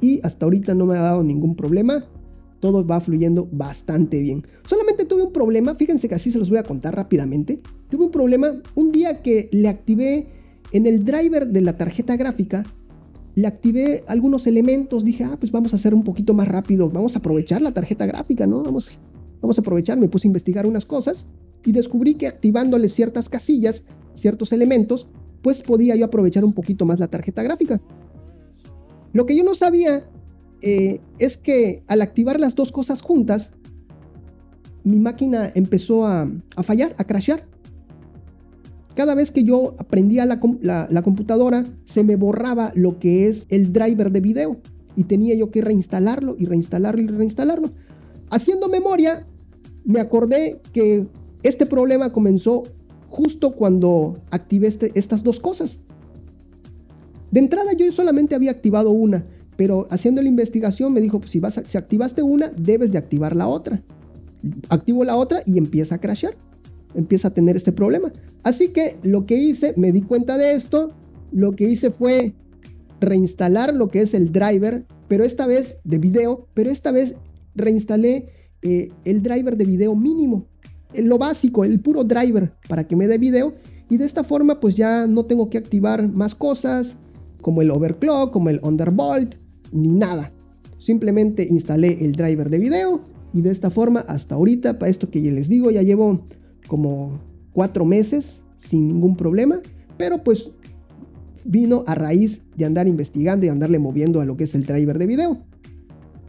y 0.00 0.20
hasta 0.22 0.46
ahorita 0.46 0.74
no 0.74 0.86
me 0.86 0.96
ha 0.96 1.02
dado 1.02 1.22
ningún 1.22 1.54
problema. 1.54 2.04
Todo 2.60 2.86
va 2.86 3.00
fluyendo 3.00 3.48
bastante 3.52 4.20
bien. 4.20 4.46
Solamente 4.64 5.04
tuve 5.04 5.22
un 5.22 5.32
problema, 5.32 5.74
fíjense 5.74 6.08
que 6.08 6.14
así 6.14 6.32
se 6.32 6.38
los 6.38 6.50
voy 6.50 6.58
a 6.58 6.64
contar 6.64 6.96
rápidamente. 6.96 7.60
Tuve 7.88 8.04
un 8.04 8.10
problema 8.10 8.54
un 8.74 8.92
día 8.92 9.22
que 9.22 9.48
le 9.52 9.68
activé 9.68 10.26
en 10.72 10.86
el 10.86 11.04
driver 11.04 11.46
de 11.46 11.60
la 11.60 11.76
tarjeta 11.76 12.16
gráfica 12.16 12.64
le 13.38 13.46
activé 13.46 14.02
algunos 14.08 14.48
elementos, 14.48 15.04
dije, 15.04 15.22
ah, 15.22 15.36
pues 15.38 15.52
vamos 15.52 15.72
a 15.72 15.76
hacer 15.76 15.94
un 15.94 16.02
poquito 16.02 16.34
más 16.34 16.48
rápido, 16.48 16.90
vamos 16.90 17.14
a 17.14 17.20
aprovechar 17.20 17.62
la 17.62 17.70
tarjeta 17.70 18.04
gráfica, 18.04 18.48
¿no? 18.48 18.64
Vamos, 18.64 18.98
vamos 19.40 19.56
a 19.56 19.60
aprovechar, 19.60 19.96
me 19.96 20.08
puse 20.08 20.26
a 20.26 20.30
investigar 20.30 20.66
unas 20.66 20.84
cosas 20.84 21.24
y 21.64 21.70
descubrí 21.70 22.14
que 22.14 22.26
activándole 22.26 22.88
ciertas 22.88 23.28
casillas, 23.28 23.84
ciertos 24.16 24.50
elementos, 24.50 25.06
pues 25.40 25.60
podía 25.60 25.94
yo 25.94 26.06
aprovechar 26.06 26.44
un 26.44 26.52
poquito 26.52 26.84
más 26.84 26.98
la 26.98 27.06
tarjeta 27.06 27.44
gráfica. 27.44 27.80
Lo 29.12 29.24
que 29.24 29.36
yo 29.36 29.44
no 29.44 29.54
sabía 29.54 30.02
eh, 30.62 31.00
es 31.18 31.36
que 31.36 31.82
al 31.86 32.02
activar 32.02 32.40
las 32.40 32.54
dos 32.54 32.72
cosas 32.72 33.00
juntas, 33.00 33.50
mi 34.84 34.98
máquina 34.98 35.52
empezó 35.54 36.06
a, 36.06 36.30
fallar, 36.62 36.94
a 36.98 37.04
crashear 37.04 37.46
cada 38.98 39.14
vez 39.14 39.30
que 39.30 39.44
yo 39.44 39.76
aprendía 39.78 40.26
la, 40.26 40.40
la, 40.90 41.02
computadora, 41.02 41.64
se 41.84 42.02
me 42.02 42.16
borraba 42.16 42.72
lo 42.74 42.98
que 42.98 43.28
es 43.28 43.46
el 43.48 43.72
driver 43.72 44.10
de 44.10 44.18
video 44.18 44.56
y 44.96 45.04
tenía 45.04 45.36
yo 45.36 45.52
que 45.52 45.62
reinstalarlo 45.62 46.34
y 46.36 46.46
reinstalarlo 46.46 47.00
y 47.00 47.06
reinstalarlo. 47.06 47.70
Haciendo 48.28 48.68
memoria, 48.68 49.24
me 49.84 50.00
acordé 50.00 50.60
que 50.72 51.06
este 51.44 51.64
problema 51.64 52.12
comenzó 52.12 52.64
justo 53.08 53.52
cuando 53.52 54.20
activé 54.32 54.66
este, 54.66 54.90
estas 54.96 55.22
dos 55.22 55.38
cosas. 55.38 55.78
De 57.30 57.38
entrada 57.38 57.74
yo 57.74 57.92
solamente 57.92 58.34
había 58.34 58.50
activado 58.50 58.90
una, 58.90 59.24
pero 59.58 59.88
haciendo 59.90 60.22
la 60.22 60.28
investigación 60.28 60.94
me 60.94 61.02
dijo, 61.02 61.18
pues 61.18 61.32
si, 61.32 61.40
vas 61.40 61.60
si 61.66 61.76
activaste 61.76 62.22
una, 62.22 62.50
debes 62.56 62.90
de 62.92 62.96
activar 62.96 63.36
la 63.36 63.48
otra. 63.48 63.82
Activo 64.70 65.04
la 65.04 65.16
otra 65.16 65.42
y 65.44 65.58
empieza 65.58 65.96
a 65.96 66.00
crashear 66.00 66.36
empieza 66.94 67.28
a 67.28 67.34
tener 67.34 67.56
este 67.56 67.72
problema. 67.72 68.12
Así 68.42 68.68
que 68.68 68.96
lo 69.02 69.26
que 69.26 69.36
hice, 69.36 69.74
me 69.76 69.92
di 69.92 70.02
cuenta 70.02 70.38
de 70.38 70.52
esto, 70.52 70.92
lo 71.32 71.52
que 71.52 71.68
hice 71.68 71.90
fue 71.90 72.34
reinstalar 73.00 73.74
lo 73.74 73.88
que 73.88 74.00
es 74.00 74.14
el 74.14 74.32
driver, 74.32 74.84
pero 75.06 75.24
esta 75.24 75.46
vez 75.46 75.78
de 75.84 75.98
video, 75.98 76.46
pero 76.54 76.70
esta 76.70 76.90
vez 76.90 77.14
reinstalé 77.54 78.30
eh, 78.62 78.90
el 79.04 79.22
driver 79.22 79.56
de 79.56 79.64
video 79.64 79.94
mínimo, 79.94 80.46
lo 80.94 81.18
básico, 81.18 81.64
el 81.64 81.80
puro 81.80 82.04
driver 82.04 82.52
para 82.68 82.84
que 82.84 82.96
me 82.96 83.06
dé 83.06 83.18
video 83.18 83.54
y 83.90 83.96
de 83.96 84.04
esta 84.04 84.24
forma 84.24 84.58
pues 84.58 84.74
ya 84.74 85.06
no 85.06 85.26
tengo 85.26 85.50
que 85.50 85.58
activar 85.58 86.08
más 86.08 86.34
cosas 86.34 86.96
como 87.40 87.62
el 87.62 87.70
overclock, 87.70 88.32
como 88.32 88.48
el 88.48 88.60
undervolt, 88.62 89.36
ni 89.72 89.92
nada. 89.92 90.32
simplemente 90.78 91.46
instalé 91.50 92.04
el 92.04 92.12
driver 92.12 92.48
de 92.48 92.58
video 92.58 93.02
y 93.34 93.42
de 93.42 93.50
esta 93.50 93.70
forma 93.70 94.00
hasta 94.00 94.36
ahorita, 94.36 94.78
para 94.78 94.90
esto 94.90 95.10
que 95.10 95.20
ya 95.20 95.30
les 95.30 95.48
digo, 95.48 95.70
ya 95.70 95.82
llevo 95.82 96.24
como 96.66 97.20
cuatro 97.52 97.84
meses 97.84 98.40
sin 98.60 98.88
ningún 98.88 99.16
problema, 99.16 99.60
pero 99.96 100.22
pues 100.22 100.50
vino 101.44 101.84
a 101.86 101.94
raíz 101.94 102.40
de 102.56 102.64
andar 102.64 102.88
investigando 102.88 103.44
y 103.44 103.48
andarle 103.48 103.78
moviendo 103.78 104.20
a 104.20 104.24
lo 104.24 104.36
que 104.36 104.44
es 104.44 104.54
el 104.54 104.64
driver 104.64 104.98
de 104.98 105.06
video. 105.06 105.38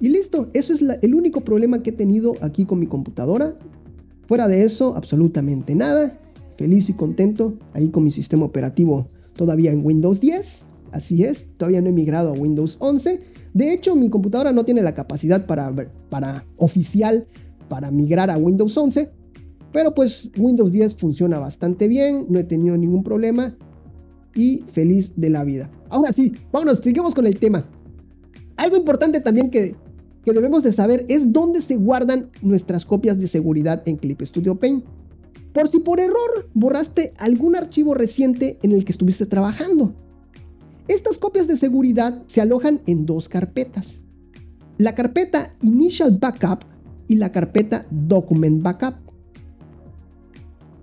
Y 0.02 0.10
listo, 0.10 0.50
eso 0.54 0.74
es 0.74 0.82
el 0.82 1.14
único 1.14 1.42
problema 1.42 1.84
que 1.84 1.90
he 1.90 1.94
tenido 1.94 2.34
aquí 2.42 2.66
con 2.66 2.80
mi 2.80 2.88
computadora. 2.88 3.56
Fuera 4.28 4.48
de 4.48 4.64
eso, 4.64 4.96
absolutamente 4.96 5.76
nada. 5.76 6.18
Feliz 6.58 6.90
y 6.90 6.94
contento 6.94 7.58
ahí 7.74 7.90
con 7.90 8.04
mi 8.04 8.12
sistema 8.12 8.46
operativo 8.46 9.10
todavía 9.36 9.72
en 9.72 9.86
Windows 9.86 10.22
10. 10.22 10.64
Así 10.92 11.24
es, 11.24 11.46
todavía 11.58 11.82
no 11.82 11.90
he 11.90 11.94
migrado 11.94 12.30
a 12.30 12.34
Windows 12.34 12.78
11. 12.80 13.22
De 13.54 13.74
hecho, 13.74 13.96
mi 13.96 14.10
computadora 14.10 14.52
no 14.52 14.66
tiene 14.66 14.82
la 14.82 14.94
capacidad 14.94 15.46
para, 15.46 15.74
para 16.10 16.46
oficial 16.58 17.28
para 17.70 17.92
migrar 17.92 18.30
a 18.30 18.38
Windows 18.38 18.76
11. 18.76 19.10
Pero 19.72 19.94
pues 19.94 20.30
Windows 20.38 20.72
10 20.72 20.96
funciona 20.96 21.40
bastante 21.40 21.88
bien, 21.88 22.26
no 22.28 22.40
he 22.40 22.44
tenido 22.44 22.76
ningún 22.76 23.04
problema 23.04 23.56
y 24.36 24.64
feliz 24.74 25.12
de 25.16 25.30
la 25.30 25.44
vida. 25.44 25.70
Ahora 25.90 26.12
sí, 26.12 26.34
vámonos, 26.52 26.80
seguimos 26.80 27.14
con 27.14 27.28
el 27.28 27.38
tema. 27.40 27.66
Algo 28.58 28.76
importante 28.76 29.22
también 29.22 29.52
que, 29.52 29.76
que 30.26 30.34
debemos 30.34 30.64
de 30.64 30.74
saber 30.74 31.06
es 31.08 31.32
dónde 31.32 31.62
se 31.62 31.76
guardan 31.76 32.30
nuestras 32.42 32.84
copias 32.84 33.20
de 33.20 33.28
seguridad 33.28 33.88
en 33.88 33.98
Clip 33.98 34.20
Studio 34.24 34.56
Paint. 34.56 34.84
Por 35.54 35.68
si 35.70 35.80
por 35.80 36.00
error 36.00 36.50
borraste 36.54 37.14
algún 37.18 37.56
archivo 37.56 37.94
reciente 37.94 38.58
en 38.64 38.72
el 38.72 38.86
que 38.86 38.92
estuviste 38.92 39.26
trabajando. 39.26 39.94
Estas 40.90 41.20
copias 41.20 41.48
de 41.48 41.56
seguridad 41.56 42.24
se 42.26 42.42
alojan 42.42 42.82
en 42.88 43.06
dos 43.06 43.30
carpetas. 43.30 44.02
La 44.80 44.96
carpeta 44.96 45.54
Initial 45.62 46.18
Backup 46.20 46.66
y 47.08 47.16
la 47.16 47.32
carpeta 47.32 47.86
Document 47.92 48.64
Backup. 48.64 48.96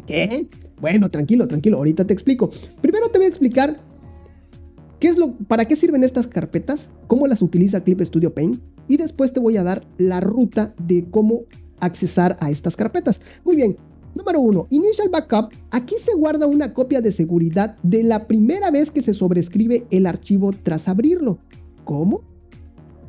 ¿Qué? 0.07 0.47
Bueno, 0.81 1.11
tranquilo, 1.11 1.49
tranquilo, 1.49 1.79
ahorita 1.79 2.07
te 2.07 2.13
explico. 2.13 2.51
Primero 2.81 3.09
te 3.11 3.19
voy 3.19 3.25
a 3.25 3.29
explicar 3.29 3.81
qué 5.01 5.09
es 5.09 5.17
lo, 5.17 5.33
para 5.33 5.65
qué 5.65 5.75
sirven 5.75 6.05
estas 6.05 6.29
carpetas, 6.29 6.89
cómo 7.09 7.27
las 7.27 7.43
utiliza 7.43 7.83
Clip 7.83 8.01
Studio 8.03 8.33
Paint 8.33 8.61
y 8.87 8.99
después 8.99 9.33
te 9.33 9.41
voy 9.41 9.57
a 9.57 9.65
dar 9.65 9.89
la 9.99 10.21
ruta 10.21 10.73
de 10.87 11.11
cómo 11.11 11.47
accesar 11.81 12.37
a 12.41 12.53
estas 12.53 12.77
carpetas. 12.77 13.21
Muy 13.45 13.57
bien, 13.57 13.77
Número 14.17 14.41
1. 14.41 14.69
Initial 14.71 15.11
Backup. 15.11 15.53
Aquí 15.71 15.97
se 15.99 16.15
guarda 16.15 16.47
una 16.47 16.73
copia 16.73 17.03
de 17.03 17.13
seguridad 17.13 17.77
de 17.83 18.03
la 18.03 18.27
primera 18.27 18.71
vez 18.71 18.91
que 18.91 19.03
se 19.03 19.13
sobrescribe 19.13 19.87
el 19.91 20.07
archivo 20.07 20.53
tras 20.63 20.89
abrirlo. 20.89 21.39
¿Cómo? 21.85 22.23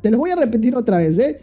Te 0.02 0.10
lo 0.10 0.18
voy 0.18 0.30
a 0.30 0.36
repetir 0.36 0.76
otra 0.76 0.98
vez, 0.98 1.18
¿eh? 1.18 1.40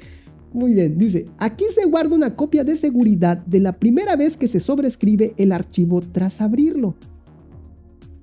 Muy 0.54 0.74
bien, 0.74 1.00
dice, 1.00 1.26
aquí 1.40 1.66
se 1.74 1.84
guarda 1.86 2.16
una 2.16 2.36
copia 2.36 2.64
de 2.64 2.78
seguridad 2.78 3.40
de 3.40 3.60
la 3.60 3.74
primera 3.74 4.16
vez 4.16 4.38
que 4.38 4.48
se 4.48 4.60
sobrescribe 4.60 5.34
el 5.38 5.52
archivo 5.52 6.00
tras 6.00 6.42
abrirlo. 6.42 6.96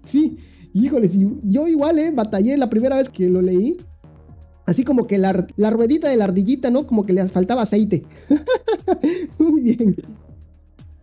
Sí, 0.04 0.38
híjoles, 0.72 1.11
yo 1.42 1.66
igual, 1.66 1.99
¿eh? 1.99 2.12
Batallé 2.12 2.56
la 2.56 2.70
primera 2.70 2.96
vez 2.96 3.08
que 3.08 3.28
lo 3.28 3.42
leí. 3.42 3.78
Así 4.64 4.84
como 4.84 5.08
que 5.08 5.18
la, 5.18 5.44
la 5.56 5.70
ruedita 5.70 6.08
de 6.08 6.16
la 6.16 6.25
ardillita, 6.25 6.70
¿no? 6.70 6.87
Como 6.87 7.04
que 7.04 7.12
le 7.12 7.28
faltaba 7.30 7.62
aceite. 7.62 8.04
Muy 9.38 9.61
bien. 9.61 9.96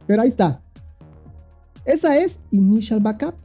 Pero 0.10 0.24
ahí 0.24 0.30
está. 0.30 0.60
Esa 1.86 2.18
es 2.18 2.40
Initial 2.50 3.00
Backup. 3.00 3.36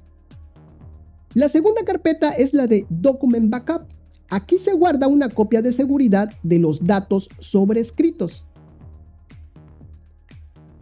La 1.35 1.51
segunda 1.51 1.85
carpeta 1.85 2.31
es 2.31 2.55
la 2.55 2.67
de 2.67 2.87
Document 2.89 3.51
Backup. 3.51 3.83
Aquí 4.31 4.57
se 4.57 4.73
guarda 4.73 5.07
una 5.07 5.29
copia 5.29 5.61
de 5.61 5.75
seguridad 5.75 6.31
de 6.43 6.59
los 6.59 6.83
datos 6.83 7.29
sobrescritos. 7.39 8.47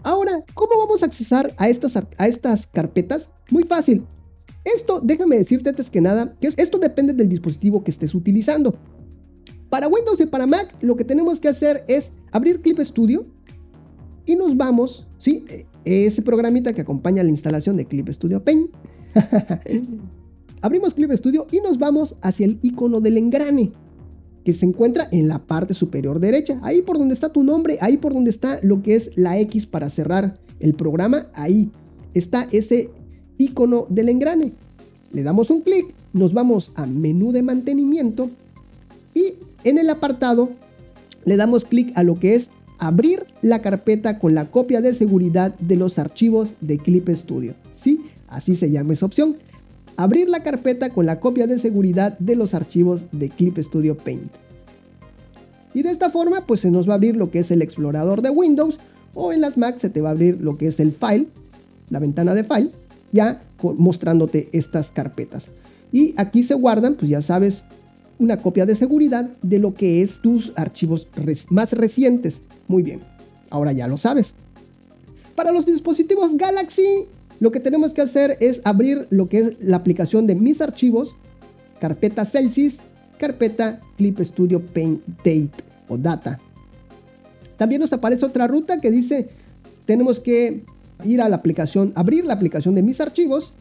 Ahora, 0.04 0.44
¿cómo 0.54 0.78
vamos 0.78 1.02
a 1.02 1.06
accesar 1.06 1.52
a 1.56 1.68
estas, 1.68 1.96
a 1.96 2.28
estas 2.28 2.68
carpetas? 2.68 3.28
Muy 3.50 3.64
fácil. 3.64 4.04
Esto, 4.62 5.00
déjame 5.00 5.36
decirte 5.36 5.70
antes 5.70 5.90
que 5.90 6.00
nada, 6.00 6.36
que 6.40 6.50
esto 6.58 6.78
depende 6.78 7.12
del 7.12 7.28
dispositivo 7.28 7.82
que 7.82 7.90
estés 7.90 8.14
utilizando. 8.14 8.76
Para 9.68 9.88
Windows 9.88 10.20
y 10.20 10.26
para 10.26 10.46
Mac, 10.46 10.76
lo 10.80 10.94
que 10.94 11.04
tenemos 11.04 11.40
que 11.40 11.48
hacer 11.48 11.84
es 11.88 12.12
abrir 12.30 12.62
Clip 12.62 12.78
Studio 12.78 13.26
y 14.26 14.36
nos 14.36 14.56
vamos, 14.56 15.06
¿sí? 15.18 15.44
ese 15.84 16.22
programita 16.22 16.72
que 16.72 16.82
acompaña 16.82 17.22
la 17.22 17.30
instalación 17.30 17.76
de 17.76 17.86
Clip 17.86 18.08
Studio 18.10 18.42
Paint. 18.42 18.70
Abrimos 20.60 20.94
Clip 20.94 21.10
Studio 21.12 21.46
y 21.50 21.60
nos 21.60 21.78
vamos 21.78 22.14
hacia 22.22 22.46
el 22.46 22.58
icono 22.62 23.00
del 23.00 23.18
engrane 23.18 23.72
que 24.44 24.52
se 24.52 24.66
encuentra 24.66 25.08
en 25.10 25.28
la 25.28 25.40
parte 25.40 25.74
superior 25.74 26.20
derecha. 26.20 26.58
Ahí 26.62 26.82
por 26.82 26.98
donde 26.98 27.14
está 27.14 27.30
tu 27.30 27.42
nombre, 27.42 27.78
ahí 27.80 27.96
por 27.96 28.14
donde 28.14 28.30
está 28.30 28.60
lo 28.62 28.82
que 28.82 28.94
es 28.94 29.10
la 29.16 29.38
X 29.40 29.66
para 29.66 29.90
cerrar 29.90 30.38
el 30.60 30.74
programa, 30.74 31.26
ahí 31.34 31.70
está 32.14 32.48
ese 32.52 32.90
icono 33.38 33.86
del 33.88 34.08
engrane. 34.08 34.52
Le 35.12 35.22
damos 35.22 35.50
un 35.50 35.60
clic, 35.60 35.94
nos 36.12 36.32
vamos 36.32 36.70
a 36.74 36.86
menú 36.86 37.32
de 37.32 37.42
mantenimiento 37.42 38.30
y 39.14 39.34
en 39.64 39.78
el 39.78 39.90
apartado 39.90 40.50
le 41.24 41.36
damos 41.36 41.64
clic 41.64 41.92
a 41.96 42.02
lo 42.02 42.18
que 42.18 42.34
es 42.34 42.50
abrir 42.82 43.26
la 43.42 43.60
carpeta 43.60 44.18
con 44.18 44.34
la 44.34 44.46
copia 44.46 44.80
de 44.80 44.92
seguridad 44.92 45.54
de 45.60 45.76
los 45.76 46.00
archivos 46.00 46.48
de 46.60 46.78
Clip 46.78 47.08
Studio. 47.10 47.54
Sí, 47.80 48.00
así 48.26 48.56
se 48.56 48.72
llama 48.72 48.94
esa 48.94 49.06
opción. 49.06 49.36
Abrir 49.96 50.28
la 50.28 50.42
carpeta 50.42 50.90
con 50.90 51.06
la 51.06 51.20
copia 51.20 51.46
de 51.46 51.60
seguridad 51.60 52.18
de 52.18 52.34
los 52.34 52.54
archivos 52.54 53.02
de 53.12 53.28
Clip 53.28 53.56
Studio 53.58 53.96
Paint. 53.96 54.32
Y 55.74 55.82
de 55.82 55.90
esta 55.90 56.10
forma 56.10 56.44
pues 56.44 56.58
se 56.58 56.72
nos 56.72 56.88
va 56.88 56.94
a 56.94 56.96
abrir 56.96 57.14
lo 57.14 57.30
que 57.30 57.38
es 57.38 57.52
el 57.52 57.62
explorador 57.62 58.20
de 58.20 58.30
Windows 58.30 58.80
o 59.14 59.32
en 59.32 59.42
las 59.42 59.56
Mac 59.56 59.78
se 59.78 59.88
te 59.88 60.00
va 60.00 60.08
a 60.08 60.12
abrir 60.12 60.40
lo 60.40 60.58
que 60.58 60.66
es 60.66 60.80
el 60.80 60.90
file, 60.90 61.28
la 61.88 62.00
ventana 62.00 62.34
de 62.34 62.42
file, 62.42 62.72
ya 63.12 63.42
mostrándote 63.62 64.48
estas 64.50 64.90
carpetas. 64.90 65.46
Y 65.92 66.14
aquí 66.16 66.42
se 66.42 66.54
guardan, 66.54 66.96
pues 66.96 67.08
ya 67.08 67.22
sabes, 67.22 67.62
una 68.22 68.36
copia 68.36 68.64
de 68.64 68.76
seguridad 68.76 69.30
de 69.42 69.58
lo 69.58 69.74
que 69.74 70.02
es 70.02 70.22
tus 70.22 70.52
archivos 70.56 71.08
más 71.48 71.72
recientes. 71.72 72.40
Muy 72.68 72.82
bien, 72.82 73.00
ahora 73.50 73.72
ya 73.72 73.88
lo 73.88 73.98
sabes. 73.98 74.32
Para 75.34 75.50
los 75.50 75.66
dispositivos 75.66 76.36
Galaxy, 76.36 77.06
lo 77.40 77.50
que 77.50 77.60
tenemos 77.60 77.92
que 77.92 78.02
hacer 78.02 78.36
es 78.40 78.60
abrir 78.64 79.06
lo 79.10 79.28
que 79.28 79.38
es 79.38 79.64
la 79.64 79.76
aplicación 79.76 80.26
de 80.26 80.36
mis 80.36 80.60
archivos, 80.60 81.14
carpeta 81.80 82.24
Celsius, 82.24 82.76
carpeta 83.18 83.80
Clip 83.96 84.18
Studio 84.20 84.60
Paint 84.60 85.04
Date 85.18 85.50
o 85.88 85.98
Data. 85.98 86.38
También 87.56 87.80
nos 87.80 87.92
aparece 87.92 88.24
otra 88.24 88.46
ruta 88.46 88.80
que 88.80 88.90
dice, 88.90 89.28
tenemos 89.84 90.20
que 90.20 90.64
ir 91.04 91.20
a 91.20 91.28
la 91.28 91.36
aplicación, 91.36 91.92
abrir 91.96 92.24
la 92.24 92.34
aplicación 92.34 92.74
de 92.74 92.82
mis 92.82 93.00
archivos, 93.00 93.52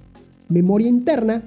memoria 0.49 0.87
interna, 0.87 1.43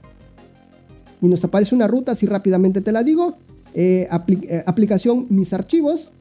Y 1.21 1.27
nos 1.27 1.43
aparece 1.43 1.75
una 1.75 1.87
ruta, 1.87 2.15
si 2.15 2.25
rápidamente 2.25 2.79
te 2.79 2.93
la 2.93 3.03
digo, 3.03 3.35
eh, 3.73 4.07
eh, 4.09 4.63
aplicación 4.65 5.25
Mis 5.29 5.51
Archivos, 5.51 6.13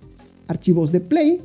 archivos 0.49 0.91
de 0.91 0.99
Play, 0.99 1.43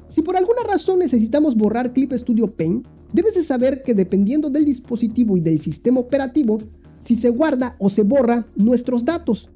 Si 0.08 0.22
por 0.22 0.38
alguna 0.38 0.62
razón 0.62 1.00
necesitamos 1.00 1.54
borrar 1.54 1.92
Clip 1.92 2.10
Studio 2.14 2.50
Paint, 2.50 2.86
debes 3.12 3.34
de 3.34 3.42
saber 3.42 3.82
que 3.82 3.92
dependiendo 3.92 4.48
del 4.48 4.64
dispositivo 4.64 5.36
y 5.36 5.42
del 5.42 5.60
sistema 5.60 6.00
operativo, 6.00 6.60
si 7.04 7.14
se 7.14 7.28
guarda 7.28 7.76
o 7.78 7.90
se 7.90 8.00
borra 8.00 8.46
nuestros 8.56 9.04
datos, 9.04 9.50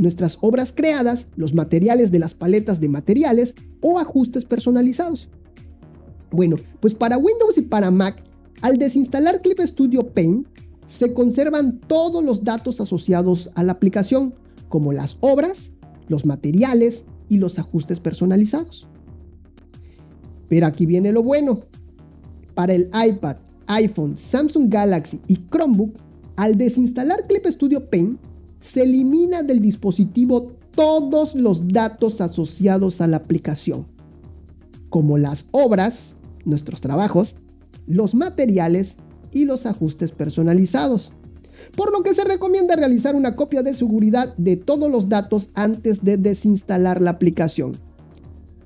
nuestras 0.00 0.38
obras 0.42 0.72
creadas, 0.72 1.26
los 1.34 1.52
materiales 1.52 2.12
de 2.12 2.20
las 2.20 2.34
paletas 2.34 2.78
de 2.78 2.88
materiales 2.88 3.52
o 3.80 3.98
ajustes 3.98 4.44
personalizados. 4.44 5.28
Bueno, 6.30 6.54
pues 6.78 6.94
para 6.94 7.18
Windows 7.18 7.58
y 7.58 7.62
para 7.62 7.90
Mac, 7.90 8.22
al 8.60 8.78
desinstalar 8.78 9.42
Clip 9.42 9.58
Studio 9.58 10.02
Paint, 10.02 10.46
se 10.92 11.14
conservan 11.14 11.78
todos 11.78 12.22
los 12.22 12.44
datos 12.44 12.78
asociados 12.78 13.48
a 13.54 13.62
la 13.62 13.72
aplicación, 13.72 14.34
como 14.68 14.92
las 14.92 15.16
obras, 15.20 15.70
los 16.08 16.26
materiales 16.26 17.04
y 17.30 17.38
los 17.38 17.58
ajustes 17.58 17.98
personalizados. 17.98 18.86
Pero 20.48 20.66
aquí 20.66 20.84
viene 20.84 21.10
lo 21.10 21.22
bueno. 21.22 21.60
Para 22.54 22.74
el 22.74 22.90
iPad, 22.92 23.36
iPhone, 23.68 24.18
Samsung 24.18 24.68
Galaxy 24.68 25.18
y 25.28 25.38
Chromebook, 25.48 25.96
al 26.36 26.58
desinstalar 26.58 27.26
Clip 27.26 27.46
Studio 27.46 27.88
Paint, 27.88 28.20
se 28.60 28.82
elimina 28.82 29.42
del 29.42 29.62
dispositivo 29.62 30.52
todos 30.72 31.34
los 31.34 31.68
datos 31.68 32.20
asociados 32.20 33.00
a 33.00 33.06
la 33.06 33.16
aplicación, 33.16 33.86
como 34.90 35.16
las 35.16 35.46
obras, 35.52 36.16
nuestros 36.44 36.82
trabajos, 36.82 37.34
los 37.86 38.14
materiales 38.14 38.96
y 39.32 39.44
los 39.44 39.66
ajustes 39.66 40.12
personalizados. 40.12 41.12
Por 41.76 41.92
lo 41.92 42.02
que 42.02 42.14
se 42.14 42.24
recomienda 42.24 42.76
realizar 42.76 43.14
una 43.14 43.36
copia 43.36 43.62
de 43.62 43.74
seguridad 43.74 44.34
de 44.36 44.56
todos 44.56 44.90
los 44.90 45.08
datos 45.08 45.50
antes 45.54 46.04
de 46.04 46.16
desinstalar 46.16 47.00
la 47.00 47.10
aplicación, 47.10 47.72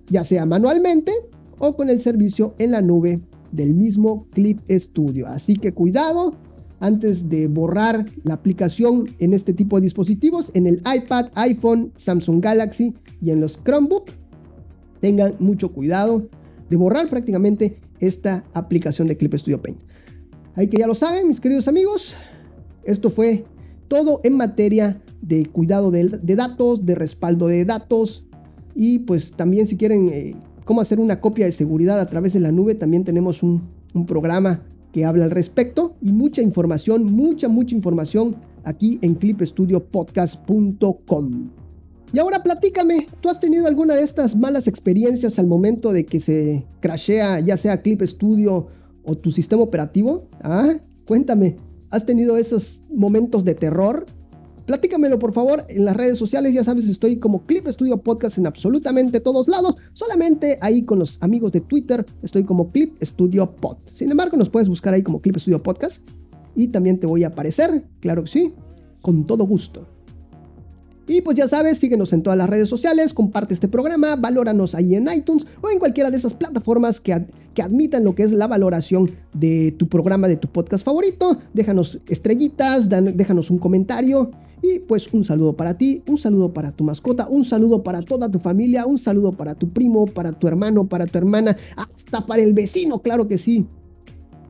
ya 0.09 0.25
sea 0.25 0.47
manualmente 0.47 1.13
o 1.59 1.77
con 1.77 1.89
el 1.89 2.01
servicio 2.01 2.55
en 2.59 2.73
la 2.73 2.81
nube 2.81 3.21
del 3.53 3.75
mismo 3.75 4.27
Clip 4.31 4.61
Studio. 4.71 5.27
Así 5.27 5.57
que 5.57 5.73
cuidado 5.73 6.35
antes 6.81 7.29
de 7.29 7.47
borrar 7.47 8.07
la 8.23 8.35
aplicación 8.35 9.05
en 9.19 9.35
este 9.35 9.53
tipo 9.53 9.77
de 9.77 9.83
dispositivos, 9.83 10.51
en 10.55 10.67
el 10.67 10.83
iPad, 10.95 11.27
iPhone, 11.35 11.93
Samsung 11.97 12.43
Galaxy 12.43 12.95
y 13.23 13.31
en 13.31 13.41
los 13.41 13.59
Chromebook. 13.63 14.11
Tengan 15.01 15.35
mucho 15.39 15.73
cuidado 15.73 16.29
de 16.69 16.77
borrar 16.77 17.09
prácticamente 17.09 17.79
esta 18.01 18.45
aplicación 18.53 19.09
de 19.09 19.17
Clip 19.17 19.35
Studio 19.35 19.63
Paint. 19.63 19.79
Ahí 20.57 20.67
que 20.69 20.79
ya 20.79 20.87
lo 20.87 20.95
saben, 20.95 21.29
mis 21.29 21.39
queridos 21.39 21.69
amigos, 21.69 22.15
esto 22.83 23.11
fue 23.11 23.45
todo 23.89 24.23
en 24.25 24.39
materia 24.39 25.03
de 25.21 25.45
cuidado 25.45 25.91
de, 25.91 26.09
datos, 26.35 26.87
de 26.87 26.95
respaldo 26.95 27.49
de 27.49 27.67
datos 27.67 28.25
y 28.75 29.01
pues 29.01 29.33
también 29.33 29.67
si 29.67 29.77
quieren 29.77 30.09
eh, 30.09 30.35
cómo 30.65 30.81
hacer 30.81 30.99
una 30.99 31.21
copia 31.21 31.45
de 31.45 31.53
seguridad 31.53 32.01
a 32.01 32.07
través 32.07 32.33
de 32.33 32.41
la 32.41 32.53
nube. 32.53 32.75
También 32.75 33.05
tenemos 33.05 33.43
un, 33.43 33.77
programa 34.07 34.63
que 34.93 35.05
habla 35.05 35.27
al 35.27 35.31
respecto 35.31 35.95
y 36.01 36.13
mucha 36.13 36.41
información, 36.41 37.05
mucha, 37.05 37.49
mucha 37.49 37.75
información 37.75 38.37
aquí 38.65 38.99
en 39.03 39.15
clipstudiopodcast.com. 39.15 41.51
Y 42.13 42.19
ahora 42.19 42.43
platícame, 42.43 43.09
¿tú 43.21 43.29
has 43.29 43.41
tenido 43.41 43.67
alguna 43.67 43.95
de 43.95 44.03
estas 44.03 44.37
malas 44.37 44.67
experiencias 44.67 45.39
al 45.39 45.47
momento 45.47 45.93
de 45.93 46.07
que 46.07 46.21
se 46.21 46.65
crashea 46.81 47.41
ya 47.41 47.59
sea 47.59 47.83
Clip 47.83 48.01
Studio 48.03 48.69
o 49.07 49.17
tu 49.17 49.31
sistema 49.31 49.63
operativo? 49.63 50.29
Ah, 50.43 50.75
cuéntame, 51.07 51.57
¿has 51.91 52.05
tenido 52.05 52.37
esos 52.37 52.83
momentos 52.91 53.45
de 53.45 53.55
terror? 53.55 54.05
Platícamelo 54.67 55.21
por 55.21 55.33
favor 55.33 55.65
en 55.69 55.85
las 55.85 55.97
redes 55.97 56.19
sociales, 56.19 56.53
ya 56.53 56.65
sabes, 56.65 56.89
estoy 56.89 57.19
como 57.19 57.47
Clip 57.47 57.69
Studio 57.69 57.99
Podcast 57.99 58.37
en 58.37 58.49
absolutamente 58.49 59.21
todos 59.21 59.47
lados, 59.47 59.77
solamente 59.93 60.59
ahí 60.61 60.83
con 60.83 60.99
los 60.99 61.19
amigos 61.21 61.53
de 61.53 61.61
Twitter 61.61 62.05
estoy 62.23 62.43
como 62.43 62.73
Clip 62.73 63.01
Studio 63.01 63.55
Pod. 63.55 63.77
Sin 63.93 64.11
embargo, 64.11 64.37
nos 64.37 64.51
puedes 64.51 64.69
buscar 64.69 64.93
ahí 64.93 65.05
como 65.05 65.21
Clip 65.21 65.37
Studio 65.37 65.63
Podcast 65.63 66.03
y 66.57 66.69
también 66.69 66.99
te 66.99 67.07
voy 67.07 67.23
a 67.23 67.29
aparecer, 67.29 67.85
claro 68.01 68.25
que 68.25 68.31
sí, 68.31 68.55
con 69.03 69.25
todo 69.25 69.45
gusto. 69.47 69.87
Y 71.07 71.21
pues 71.21 71.37
ya 71.37 71.47
sabes, 71.47 71.79
síguenos 71.79 72.13
en 72.13 72.25
todas 72.25 72.37
las 72.37 72.51
redes 72.51 72.69
sociales, 72.69 73.15
comparte 73.15 73.55
este 73.55 73.69
programa, 73.69 74.17
valóranos 74.17 74.75
ahí 74.75 74.97
en 74.97 75.07
iTunes 75.13 75.47
o 75.63 75.71
en 75.71 75.79
cualquiera 75.79 76.11
de 76.11 76.17
esas 76.17 76.35
plataformas 76.35 77.01
que, 77.01 77.27
que 77.57 77.63
admitan 77.63 78.05
lo 78.05 78.15
que 78.15 78.23
es 78.23 78.33
la 78.33 78.47
valoración 78.47 79.11
de 79.33 79.73
tu 79.73 79.89
programa, 79.89 80.29
de 80.29 80.37
tu 80.37 80.47
podcast 80.47 80.85
favorito. 80.85 81.39
Déjanos 81.55 81.99
estrellitas, 82.07 82.87
déjanos 82.89 83.51
un 83.51 83.59
comentario 83.59 84.31
y 84.63 84.81
pues 84.81 85.13
un 85.15 85.25
saludo 85.25 85.55
para 85.55 85.79
ti, 85.79 86.03
un 86.07 86.19
saludo 86.19 86.53
para 86.53 86.73
tu 86.73 86.85
mascota, 86.85 87.27
un 87.29 87.47
saludo 87.47 87.83
para 87.83 88.03
toda 88.03 88.31
tu 88.31 88.39
familia, 88.39 88.85
un 88.85 88.99
saludo 88.99 89.33
para 89.33 89.55
tu 89.55 89.71
primo, 89.71 90.05
para 90.05 90.33
tu 90.33 90.47
hermano, 90.47 90.87
para 90.87 91.07
tu 91.07 91.17
hermana, 91.17 91.57
hasta 91.77 92.27
para 92.27 92.43
el 92.43 92.53
vecino, 92.53 93.01
claro 93.01 93.27
que 93.27 93.39
sí. 93.39 93.67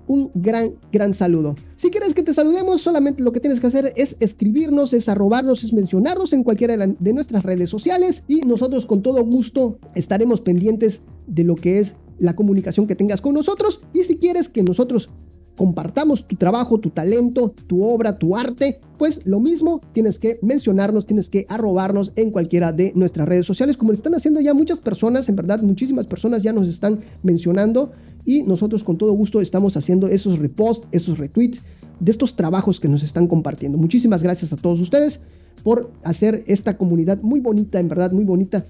Un 0.09 0.31
gran, 0.35 0.73
gran 0.93 1.15
saludo. 1.15 1.55
Si 1.77 1.91
quieres 1.91 2.15
que 2.15 2.23
te 2.23 2.35
saludemos, 2.35 2.81
solamente 2.81 3.23
lo 3.23 3.33
que 3.33 3.41
tienes 3.41 3.61
que 3.61 3.69
hacer 3.69 3.93
es 3.97 4.17
escribirnos, 4.19 4.93
es 4.93 5.09
arrobarnos, 5.09 5.63
es 5.63 5.73
mencionarnos 5.73 6.33
en 6.33 6.43
cualquiera 6.43 6.77
de 6.77 7.13
nuestras 7.13 7.45
redes 7.45 7.71
sociales 7.71 8.25
y 8.27 8.41
nosotros 8.41 8.85
con 8.85 9.03
todo 9.03 9.25
gusto 9.25 9.79
estaremos 9.95 10.41
pendientes 10.41 11.03
de 11.27 11.45
lo 11.45 11.55
que 11.55 11.81
es 11.81 11.95
la 12.19 12.37
comunicación 12.37 12.87
que 12.87 12.97
tengas 12.97 13.21
con 13.21 13.35
nosotros. 13.35 13.81
Y 13.93 14.05
si 14.05 14.17
quieres 14.17 14.49
que 14.49 14.63
nosotros 14.63 15.09
compartamos 15.57 16.27
tu 16.27 16.37
trabajo, 16.37 16.79
tu 16.79 16.91
talento, 16.91 17.55
tu 17.67 17.83
obra, 17.83 18.19
tu 18.19 18.37
arte, 18.37 18.79
pues 18.99 19.21
lo 19.25 19.41
mismo 19.41 19.81
tienes 19.93 20.19
que 20.19 20.39
mencionarnos, 20.43 21.07
tienes 21.07 21.31
que 21.31 21.47
arrobarnos 21.49 22.13
en 22.17 22.31
cualquiera 22.31 22.73
de 22.73 22.93
nuestras 22.95 23.27
redes 23.27 23.47
sociales, 23.47 23.77
como 23.77 23.93
lo 23.93 23.97
están 23.97 24.15
haciendo 24.15 24.41
ya 24.41 24.55
muchas 24.55 24.81
personas, 24.81 25.29
en 25.29 25.37
verdad 25.37 25.63
muchísimas 25.63 26.07
personas 26.07 26.43
ya 26.43 26.53
nos 26.53 26.69
están 26.69 27.01
mencionando. 27.23 27.93
Y 28.25 28.43
nosotros 28.43 28.85
con 28.85 28.99
todo 28.99 29.13
gusto 29.13 29.41
estamos 29.41 29.77
haciendo 29.77 30.09
esos 30.09 30.39
reposts, 30.39 30.87
esos 30.93 31.19
retweets 31.19 31.63
de 32.01 32.11
estos 32.11 32.37
trabajos 32.37 32.81
que 32.81 32.89
nos 32.89 33.03
están 33.03 33.27
compartiendo. 33.27 33.79
Muchísimas 33.79 34.23
gracias 34.23 34.53
a 34.53 34.57
todos 34.57 34.81
ustedes 34.81 35.21
por 35.63 35.91
hacer 36.03 36.45
esta 36.47 36.77
comunidad 36.77 37.23
muy 37.23 37.41
bonita, 37.41 37.81
en 37.81 37.89
verdad 37.89 38.13
muy 38.13 38.25
bonita, 38.25 38.67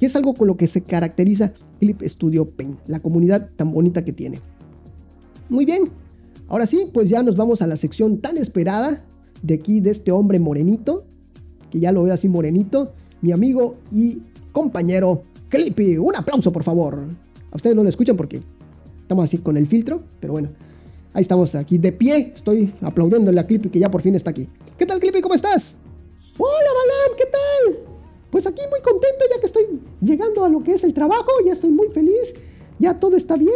y 0.00 0.06
es 0.06 0.16
algo 0.16 0.34
con 0.34 0.48
lo 0.48 0.56
que 0.56 0.66
se 0.66 0.82
caracteriza 0.82 1.52
Clip 1.80 2.02
Studio 2.02 2.48
Paint, 2.50 2.78
la 2.88 3.00
comunidad 3.00 3.50
tan 3.56 3.72
bonita 3.72 4.04
que 4.04 4.12
tiene. 4.12 4.40
Muy 5.48 5.64
bien, 5.64 5.90
ahora 6.48 6.66
sí, 6.66 6.86
pues 6.92 7.08
ya 7.08 7.22
nos 7.22 7.36
vamos 7.36 7.62
a 7.62 7.66
la 7.66 7.76
sección 7.76 8.18
tan 8.18 8.36
esperada 8.36 9.04
de 9.42 9.54
aquí, 9.54 9.80
de 9.80 9.90
este 9.90 10.10
hombre 10.10 10.40
morenito, 10.40 11.04
que 11.70 11.80
ya 11.80 11.92
lo 11.92 12.04
veo 12.04 12.14
así 12.14 12.28
morenito, 12.28 12.94
mi 13.20 13.32
amigo 13.32 13.76
y 13.92 14.18
compañero 14.52 15.22
Clippy. 15.48 15.98
Un 15.98 16.16
aplauso, 16.16 16.52
por 16.52 16.62
favor. 16.62 16.98
A 17.50 17.56
ustedes 17.56 17.76
no 17.76 17.82
lo 17.82 17.88
escuchan 17.88 18.16
porque 18.16 18.40
estamos 19.02 19.24
así 19.24 19.38
con 19.38 19.56
el 19.56 19.66
filtro, 19.66 20.02
pero 20.20 20.32
bueno, 20.32 20.48
ahí 21.12 21.22
estamos 21.22 21.54
aquí 21.54 21.78
de 21.78 21.92
pie. 21.92 22.32
Estoy 22.34 22.72
aplaudiendo 22.80 23.38
a 23.38 23.44
Clippy 23.44 23.68
que 23.68 23.78
ya 23.78 23.90
por 23.90 24.02
fin 24.02 24.14
está 24.14 24.30
aquí. 24.30 24.48
¿Qué 24.78 24.86
tal, 24.86 24.98
Clippy? 24.98 25.20
¿Cómo 25.20 25.34
estás? 25.34 25.76
Hola, 26.38 26.70
Balam, 26.74 27.16
¿qué 27.16 27.24
tal? 27.26 27.93
Pues 28.34 28.48
aquí 28.48 28.62
muy 28.68 28.80
contento 28.80 29.24
ya 29.32 29.38
que 29.38 29.46
estoy 29.46 29.62
llegando 30.00 30.44
a 30.44 30.48
lo 30.48 30.64
que 30.64 30.72
es 30.72 30.82
el 30.82 30.92
trabajo, 30.92 31.30
ya 31.46 31.52
estoy 31.52 31.70
muy 31.70 31.86
feliz, 31.90 32.34
ya 32.80 32.98
todo 32.98 33.16
está 33.16 33.36
bien. 33.36 33.52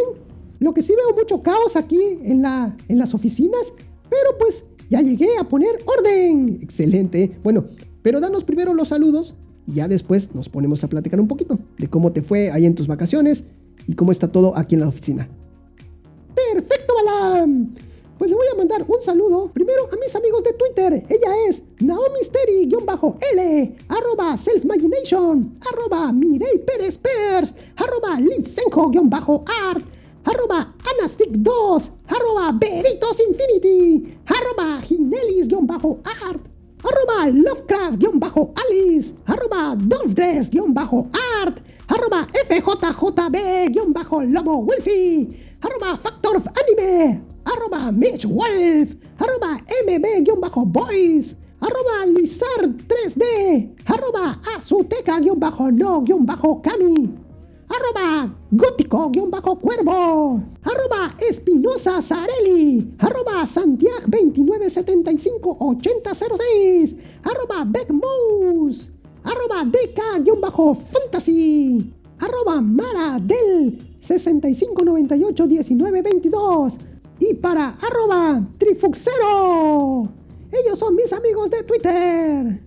Lo 0.60 0.72
que 0.72 0.84
sí 0.84 0.94
veo 0.94 1.16
mucho 1.16 1.42
caos 1.42 1.74
aquí 1.74 1.98
en, 2.22 2.42
la, 2.42 2.76
en 2.86 2.96
las 2.96 3.12
oficinas, 3.12 3.72
pero 4.08 4.38
pues 4.38 4.64
ya 4.88 5.00
llegué 5.00 5.36
a 5.36 5.48
poner 5.48 5.70
orden. 5.84 6.60
Excelente. 6.62 7.40
Bueno, 7.42 7.64
pero 8.02 8.20
danos 8.20 8.44
primero 8.44 8.72
los 8.72 8.90
saludos 8.90 9.34
y 9.66 9.74
ya 9.74 9.88
después 9.88 10.32
nos 10.32 10.48
ponemos 10.48 10.84
a 10.84 10.88
platicar 10.88 11.20
un 11.20 11.26
poquito 11.26 11.58
de 11.76 11.88
cómo 11.88 12.12
te 12.12 12.22
fue 12.22 12.52
ahí 12.52 12.64
en 12.64 12.76
tus 12.76 12.86
vacaciones 12.86 13.42
y 13.88 13.94
cómo 13.94 14.12
está 14.12 14.30
todo 14.30 14.56
aquí 14.56 14.76
en 14.76 14.82
la 14.82 14.88
oficina. 14.88 15.28
Perfecto, 16.36 16.94
Balam. 17.04 17.74
Pues 18.18 18.30
le 18.30 18.36
voy 18.36 18.46
a 18.52 18.56
mandar 18.56 18.84
un 18.88 19.00
saludo 19.00 19.48
primero 19.54 19.88
a 19.92 19.96
mis 19.96 20.12
amigos 20.16 20.42
de 20.42 20.52
Twitter. 20.54 21.04
Ella 21.08 21.36
es 21.48 21.62
Naomisteri-L, 21.78 23.76
arroba 23.88 24.36
Selfmagination, 24.36 25.60
arroba 25.70 26.10
Mirei 26.12 26.58
Pérez 26.58 26.98
Pers, 26.98 27.54
arroba 27.76 28.18
Litsenko-Art, 28.18 29.84
arroba 30.24 30.74
Anastic2, 30.82 31.90
arroba 32.08 32.50
Beritos 32.52 33.20
Infinity, 33.20 34.18
arroba 34.26 34.80
Ginelis-Art, 34.82 36.40
arroba 36.82 37.30
Lovecraft-Alice, 37.30 39.14
arroba 39.26 39.76
Dolphdress-Art, 39.76 41.60
arroba 41.86 42.26
FJJB-Lobo 42.48 43.46
arroba 45.60 45.98
Factor 45.98 46.42
Anime, 46.54 47.20
arroba 47.44 47.92
Mitch 47.92 48.24
Wolf, 48.24 48.94
arroba 49.18 49.60
MB-Boys, 49.86 51.34
arroba 51.60 52.06
Lizard3D, 52.14 53.22
arroba 53.86 54.38
Azuteca-No-Kami, 54.56 57.08
arroba 57.68 58.30
Gótico-Cuervo, 58.52 60.40
arroba 60.62 61.14
Espinosa 61.18 62.00
Zarelli, 62.00 62.94
arroba 62.98 63.46
Santiago 63.46 64.06
2975-8006, 64.06 66.94
arroba 67.24 67.64
Beckmoose, 67.64 68.88
arroba 69.24 69.64
DK-Fantasy, 69.64 71.92
arroba 72.20 72.60
Mara 72.60 73.18
del 73.20 73.78
6598-1922, 74.00 76.78
y 77.20 77.34
para 77.34 77.76
arroba 77.80 78.40
trifuxero. 78.58 80.08
Ellos 80.50 80.78
son 80.78 80.94
mis 80.94 81.12
amigos 81.12 81.50
de 81.50 81.62
Twitter. 81.64 82.62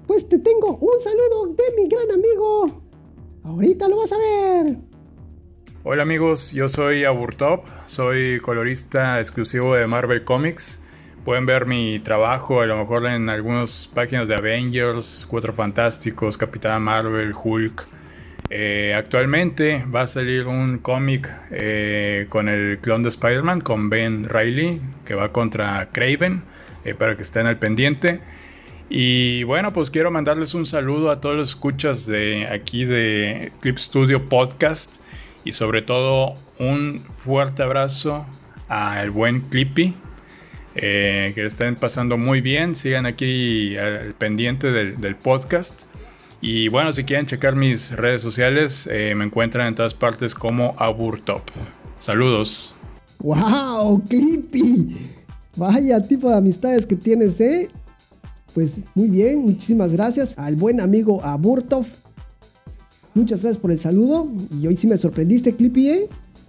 pues 0.07 0.29
te 0.29 0.39
tengo 0.39 0.79
un 0.79 1.01
saludo 1.03 1.55
de 1.55 1.83
mi 1.83 1.89
gran 1.89 2.11
amigo. 2.11 2.83
Ahorita 3.43 3.89
lo 3.89 3.99
vas 3.99 4.13
a 4.13 4.19
ver. 4.19 4.77
Hola 5.89 6.03
amigos, 6.03 6.51
yo 6.51 6.69
soy 6.69 7.05
Aburtop, 7.05 7.65
soy 7.87 8.41
colorista 8.41 9.21
exclusivo 9.21 9.77
de 9.77 9.87
Marvel 9.87 10.25
Comics. 10.25 10.83
Pueden 11.25 11.47
ver 11.47 11.69
mi 11.69 12.01
trabajo 12.01 12.61
a 12.61 12.67
lo 12.67 12.77
mejor 12.77 13.07
en 13.07 13.29
algunas 13.29 13.89
páginas 13.95 14.27
de 14.27 14.35
Avengers, 14.35 15.25
Cuatro 15.31 15.53
Fantásticos, 15.53 16.37
Capitán 16.37 16.83
Marvel, 16.83 17.33
Hulk. 17.33 17.87
Eh, 18.51 18.95
actualmente 18.97 19.85
va 19.85 20.01
a 20.01 20.07
salir 20.09 20.49
un 20.49 20.79
cómic 20.79 21.31
eh, 21.53 22.27
con 22.31 22.49
el 22.49 22.79
clon 22.79 23.05
de 23.05 23.11
Spider-Man, 23.11 23.61
con 23.61 23.89
Ben 23.89 24.29
Riley, 24.29 24.81
que 25.05 25.15
va 25.15 25.31
contra 25.31 25.91
Craven, 25.93 26.43
eh, 26.85 26.95
para 26.95 27.15
que 27.15 27.23
estén 27.23 27.47
al 27.47 27.61
pendiente. 27.61 28.19
Y 28.91 29.45
bueno, 29.45 29.73
pues 29.73 29.91
quiero 29.91 30.11
mandarles 30.11 30.53
un 30.53 30.67
saludo 30.67 31.13
a 31.13 31.21
todos 31.21 31.37
los 31.37 31.51
escuchas 31.51 32.07
de 32.07 32.49
aquí 32.49 32.85
de 32.85 33.53
Clip 33.61 33.79
Studio 33.79 34.29
Podcast 34.29 35.06
y 35.47 35.53
sobre 35.53 35.81
todo 35.81 36.35
un 36.59 36.99
fuerte 36.99 37.63
abrazo 37.63 38.27
al 38.69 39.11
buen 39.11 39.43
Clippy, 39.43 39.95
eh, 40.75 41.33
que 41.35 41.47
estén 41.47 41.77
pasando 41.77 42.19
muy 42.19 42.41
bien. 42.41 42.75
Sigan 42.75 43.07
aquí 43.07 43.77
al 43.77 44.13
pendiente 44.15 44.73
del, 44.73 45.17
podcast. 45.17 45.81
Y 46.43 46.69
bueno, 46.69 46.93
si 46.93 47.05
quieren 47.05 47.27
checar 47.27 47.55
mis 47.55 47.93
redes 47.93 48.21
sociales, 48.21 48.89
eh, 48.91 49.15
me 49.17 49.25
encuentran 49.25 49.69
en 49.69 49.75
todas 49.77 49.95
partes 49.95 50.35
como 50.35 50.75
Aburtop. 50.79 51.43
Saludos. 52.01 52.75
¡Wow! 53.21 54.03
¡Clippy! 54.09 54.97
Vaya 55.55 56.07
tipo 56.07 56.29
de 56.29 56.37
amistades 56.37 56.85
que 56.85 56.97
tienes, 56.97 57.41
¿eh? 57.41 57.71
Pues 58.53 58.75
muy 58.95 59.09
bien, 59.09 59.43
muchísimas 59.43 59.93
gracias 59.93 60.35
al 60.37 60.57
buen 60.57 60.81
amigo 60.81 61.25
Aburtov. 61.25 61.87
Muchas 63.17 63.41
gracias 63.41 63.59
por 63.59 63.73
el 63.73 63.81
saludo. 63.81 64.29
Y 64.61 64.67
hoy 64.67 64.77
sí 64.77 64.87
me 64.87 64.99
sorprendiste, 64.99 65.57
Clippy, 65.57 65.89
¿eh? 65.89 66.09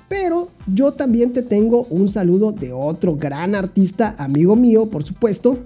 Pero 0.09 0.49
yo 0.67 0.91
también 0.91 1.31
te 1.31 1.41
tengo 1.41 1.83
un 1.89 2.09
saludo 2.09 2.51
de 2.51 2.73
otro 2.73 3.15
gran 3.15 3.55
artista, 3.55 4.15
amigo 4.17 4.57
mío, 4.57 4.87
por 4.87 5.05
supuesto. 5.05 5.59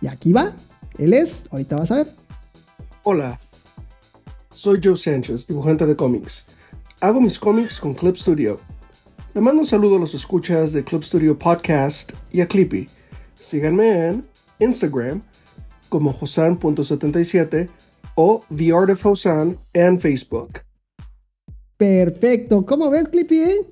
Y 0.00 0.08
aquí 0.08 0.32
va. 0.32 0.56
Él 0.98 1.12
es, 1.12 1.42
ahorita 1.52 1.76
vas 1.76 1.92
a 1.92 1.96
ver. 1.98 2.08
Hola, 3.04 3.38
soy 4.52 4.80
Joe 4.82 4.96
Sánchez, 4.96 5.46
dibujante 5.46 5.86
de 5.86 5.94
cómics. 5.94 6.46
Hago 7.00 7.20
mis 7.20 7.38
cómics 7.38 7.78
con 7.78 7.94
Clip 7.94 8.16
Studio. 8.16 8.58
Le 9.34 9.40
mando 9.40 9.62
un 9.62 9.68
saludo 9.68 9.98
a 9.98 10.00
los 10.00 10.14
escuchas 10.14 10.72
de 10.72 10.82
Clip 10.82 11.04
Studio 11.04 11.38
Podcast 11.38 12.10
y 12.32 12.40
a 12.40 12.48
Clippy. 12.48 12.88
Síganme 13.38 14.08
en 14.08 14.24
Instagram 14.58 15.22
como 15.88 16.12
Hosan.77 16.20 17.68
o 18.22 18.44
The 18.54 18.70
Art 18.70 18.90
of 18.90 19.06
Hosan 19.06 19.56
en 19.72 19.98
Facebook. 19.98 20.60
Perfecto. 21.78 22.66
¿Cómo 22.66 22.90
ves, 22.90 23.08
Clippy? 23.08 23.40
Eh? 23.40 23.66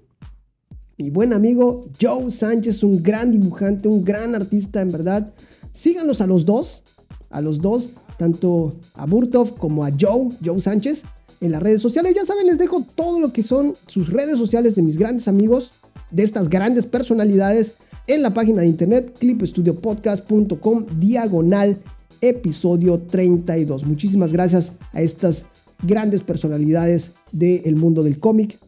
Mi 0.96 1.10
buen 1.10 1.34
amigo 1.34 1.84
Joe 2.00 2.30
Sánchez, 2.30 2.82
un 2.82 3.02
gran 3.02 3.30
dibujante, 3.30 3.88
un 3.88 4.02
gran 4.02 4.34
artista, 4.34 4.80
en 4.80 4.90
verdad. 4.90 5.34
Síganlos 5.74 6.22
a 6.22 6.26
los 6.26 6.46
dos, 6.46 6.82
a 7.28 7.42
los 7.42 7.60
dos, 7.60 7.90
tanto 8.16 8.76
a 8.94 9.04
Burtov 9.04 9.58
como 9.58 9.84
a 9.84 9.90
Joe, 9.90 10.30
Joe 10.42 10.62
Sánchez, 10.62 11.02
en 11.42 11.52
las 11.52 11.62
redes 11.62 11.82
sociales. 11.82 12.14
Ya 12.14 12.24
saben, 12.24 12.46
les 12.46 12.56
dejo 12.56 12.86
todo 12.94 13.20
lo 13.20 13.34
que 13.34 13.42
son 13.42 13.74
sus 13.86 14.10
redes 14.10 14.38
sociales 14.38 14.74
de 14.74 14.80
mis 14.80 14.96
grandes 14.96 15.28
amigos, 15.28 15.72
de 16.10 16.22
estas 16.22 16.48
grandes 16.48 16.86
personalidades, 16.86 17.74
en 18.06 18.22
la 18.22 18.32
página 18.32 18.62
de 18.62 18.68
internet 18.68 19.14
clipstudiopodcast.com 19.18 20.86
diagonal 20.98 21.76
episodio 22.20 22.98
32. 23.00 23.84
Muchísimas 23.84 24.32
gracias 24.32 24.72
a 24.92 25.02
estas 25.02 25.44
grandes 25.82 26.22
personalidades 26.22 27.10
del 27.32 27.76
mundo 27.76 28.02
del 28.02 28.18
cómic 28.18 28.58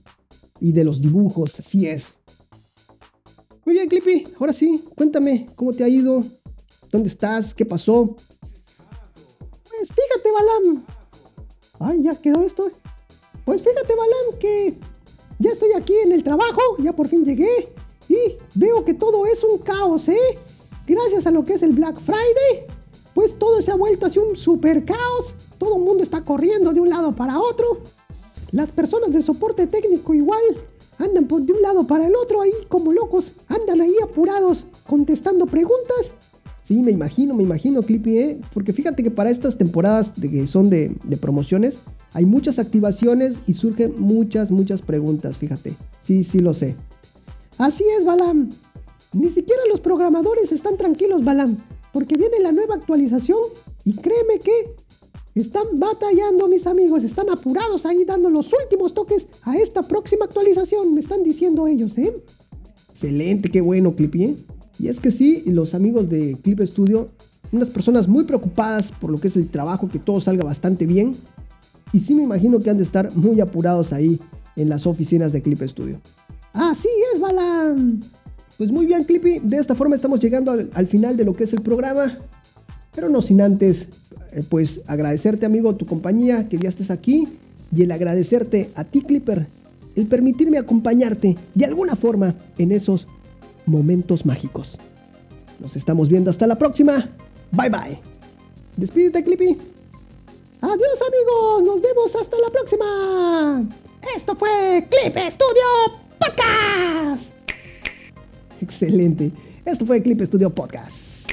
y 0.60 0.72
de 0.72 0.84
los 0.84 1.00
dibujos, 1.00 1.58
así 1.58 1.86
es. 1.86 2.18
Muy 3.64 3.74
bien, 3.74 3.88
Clippy, 3.88 4.26
ahora 4.38 4.52
sí, 4.52 4.84
cuéntame 4.96 5.48
cómo 5.54 5.72
te 5.72 5.84
ha 5.84 5.88
ido, 5.88 6.24
dónde 6.90 7.08
estás, 7.08 7.54
qué 7.54 7.64
pasó. 7.64 8.16
Pues 9.68 9.88
fíjate, 9.88 10.30
Balam. 10.32 10.84
Ay, 11.78 12.02
ya 12.02 12.14
quedó 12.14 12.42
esto. 12.42 12.70
Pues 13.44 13.62
fíjate, 13.62 13.94
Balam, 13.94 14.38
que 14.38 14.74
ya 15.38 15.50
estoy 15.50 15.70
aquí 15.76 15.94
en 16.04 16.12
el 16.12 16.22
trabajo, 16.22 16.60
ya 16.78 16.92
por 16.92 17.08
fin 17.08 17.24
llegué 17.24 17.72
y 18.08 18.16
veo 18.54 18.84
que 18.84 18.94
todo 18.94 19.26
es 19.26 19.42
un 19.44 19.58
caos, 19.58 20.08
¿eh? 20.08 20.38
Gracias 20.86 21.26
a 21.26 21.30
lo 21.30 21.44
que 21.44 21.54
es 21.54 21.62
el 21.62 21.72
Black 21.72 21.98
Friday, 22.00 22.66
pues 23.14 23.38
todo 23.38 23.60
se 23.62 23.70
ha 23.70 23.76
vuelto 23.76 24.06
así 24.06 24.18
un 24.18 24.36
super 24.36 24.84
caos. 24.84 25.34
Todo 25.58 25.76
el 25.76 25.82
mundo 25.82 26.02
está 26.02 26.24
corriendo 26.24 26.72
de 26.72 26.80
un 26.80 26.88
lado 26.88 27.14
para 27.14 27.40
otro. 27.40 27.78
Las 28.52 28.72
personas 28.72 29.12
de 29.12 29.22
soporte 29.22 29.66
técnico 29.66 30.14
igual 30.14 30.40
andan 30.98 31.26
por 31.26 31.42
de 31.42 31.52
un 31.52 31.62
lado 31.62 31.86
para 31.86 32.06
el 32.06 32.14
otro 32.14 32.40
ahí 32.40 32.52
como 32.68 32.92
locos. 32.92 33.32
Andan 33.48 33.80
ahí 33.80 33.94
apurados 34.02 34.64
contestando 34.86 35.46
preguntas. 35.46 36.12
Sí, 36.64 36.82
me 36.82 36.92
imagino, 36.92 37.34
me 37.34 37.42
imagino, 37.42 37.82
Clippy, 37.82 38.18
¿eh? 38.18 38.40
porque 38.54 38.72
fíjate 38.72 39.02
que 39.02 39.10
para 39.10 39.30
estas 39.30 39.58
temporadas 39.58 40.12
que 40.20 40.46
son 40.46 40.70
de, 40.70 40.94
de 41.02 41.16
promociones, 41.16 41.78
hay 42.12 42.26
muchas 42.26 42.60
activaciones 42.60 43.36
y 43.46 43.54
surgen 43.54 43.94
muchas, 43.98 44.52
muchas 44.52 44.80
preguntas, 44.80 45.36
fíjate. 45.36 45.74
Sí, 46.00 46.22
sí 46.22 46.38
lo 46.38 46.54
sé. 46.54 46.76
Así 47.58 47.84
es, 47.98 48.04
Balam. 48.04 48.50
Ni 49.12 49.30
siquiera 49.30 49.60
los 49.68 49.80
programadores 49.80 50.52
están 50.52 50.76
tranquilos, 50.76 51.24
Balam, 51.24 51.58
porque 51.92 52.16
viene 52.16 52.40
la 52.40 52.52
nueva 52.52 52.74
actualización 52.74 53.38
y 53.84 53.94
créeme 53.94 54.38
que 54.38 54.74
están 55.34 55.64
batallando, 55.74 56.48
mis 56.48 56.66
amigos, 56.66 57.04
están 57.04 57.30
apurados 57.30 57.86
ahí 57.86 58.04
dando 58.04 58.30
los 58.30 58.52
últimos 58.52 58.94
toques 58.94 59.26
a 59.42 59.56
esta 59.56 59.82
próxima 59.82 60.24
actualización, 60.24 60.94
me 60.94 61.00
están 61.00 61.22
diciendo 61.22 61.66
ellos, 61.66 61.96
¿eh? 61.98 62.14
Excelente, 62.90 63.50
qué 63.50 63.60
bueno, 63.60 63.94
Clippy, 63.94 64.24
¿eh? 64.24 64.36
Y 64.78 64.88
es 64.88 64.98
que 64.98 65.10
sí, 65.10 65.42
los 65.46 65.74
amigos 65.74 66.08
de 66.08 66.36
Clip 66.42 66.60
Studio, 66.62 67.08
unas 67.52 67.68
personas 67.68 68.08
muy 68.08 68.24
preocupadas 68.24 68.92
por 68.92 69.10
lo 69.10 69.20
que 69.20 69.28
es 69.28 69.36
el 69.36 69.48
trabajo, 69.48 69.88
que 69.88 69.98
todo 69.98 70.20
salga 70.20 70.44
bastante 70.44 70.86
bien. 70.86 71.16
Y 71.92 72.00
sí 72.00 72.14
me 72.14 72.22
imagino 72.22 72.60
que 72.60 72.70
han 72.70 72.78
de 72.78 72.84
estar 72.84 73.14
muy 73.14 73.40
apurados 73.40 73.92
ahí 73.92 74.20
en 74.56 74.68
las 74.68 74.86
oficinas 74.86 75.32
de 75.32 75.42
Clip 75.42 75.60
Studio. 75.62 76.00
Así 76.52 76.88
es, 77.12 77.20
Balam. 77.20 78.00
Pues 78.60 78.70
muy 78.70 78.84
bien, 78.84 79.04
Clippy. 79.04 79.38
De 79.38 79.56
esta 79.56 79.74
forma 79.74 79.96
estamos 79.96 80.20
llegando 80.20 80.50
al, 80.50 80.68
al 80.74 80.86
final 80.86 81.16
de 81.16 81.24
lo 81.24 81.34
que 81.34 81.44
es 81.44 81.54
el 81.54 81.62
programa. 81.62 82.18
Pero 82.94 83.08
no 83.08 83.22
sin 83.22 83.40
antes 83.40 83.86
eh, 84.32 84.42
pues 84.46 84.82
agradecerte 84.86 85.46
amigo 85.46 85.74
tu 85.76 85.86
compañía, 85.86 86.46
que 86.46 86.58
ya 86.58 86.68
estés 86.68 86.90
aquí 86.90 87.26
y 87.74 87.82
el 87.82 87.90
agradecerte 87.90 88.70
a 88.74 88.84
ti 88.84 89.00
Clipper, 89.00 89.46
el 89.96 90.06
permitirme 90.08 90.58
acompañarte 90.58 91.38
de 91.54 91.64
alguna 91.64 91.96
forma 91.96 92.34
en 92.58 92.72
esos 92.72 93.06
momentos 93.64 94.26
mágicos. 94.26 94.76
Nos 95.58 95.74
estamos 95.74 96.10
viendo 96.10 96.28
hasta 96.28 96.46
la 96.46 96.58
próxima. 96.58 97.08
Bye 97.52 97.70
bye. 97.70 97.98
Despídete 98.76 99.24
Clippy. 99.24 99.56
Adiós 100.60 100.98
amigos, 101.08 101.62
nos 101.62 101.80
vemos 101.80 102.14
hasta 102.14 102.36
la 102.38 102.50
próxima. 102.50 103.62
Esto 104.14 104.36
fue 104.36 104.86
Clip 104.90 105.16
Studio 105.30 105.64
Podcast. 106.18 107.39
Excelente. 108.62 109.32
Esto 109.64 109.86
fue 109.86 110.02
Clip 110.02 110.20
Studio 110.22 110.50
Podcast. 110.50 111.30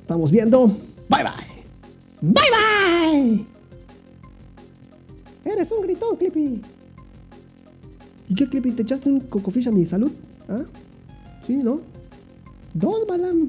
Estamos 0.00 0.30
viendo. 0.30 0.66
Bye 1.08 1.24
bye. 1.24 1.54
Bye 2.20 2.44
bye. 2.50 3.44
Eres 5.44 5.70
un 5.72 5.82
gritón, 5.82 6.16
Clippy. 6.16 6.60
¿Y 8.28 8.34
qué, 8.34 8.48
Clippy? 8.48 8.72
¿Te 8.72 8.82
echaste 8.82 9.08
un 9.08 9.20
cocofish 9.20 9.68
a 9.68 9.72
mi 9.72 9.86
salud? 9.86 10.12
¿Ah? 10.48 10.62
Sí, 11.46 11.56
¿no? 11.56 11.80
Dos, 12.72 13.06
Balam. 13.06 13.48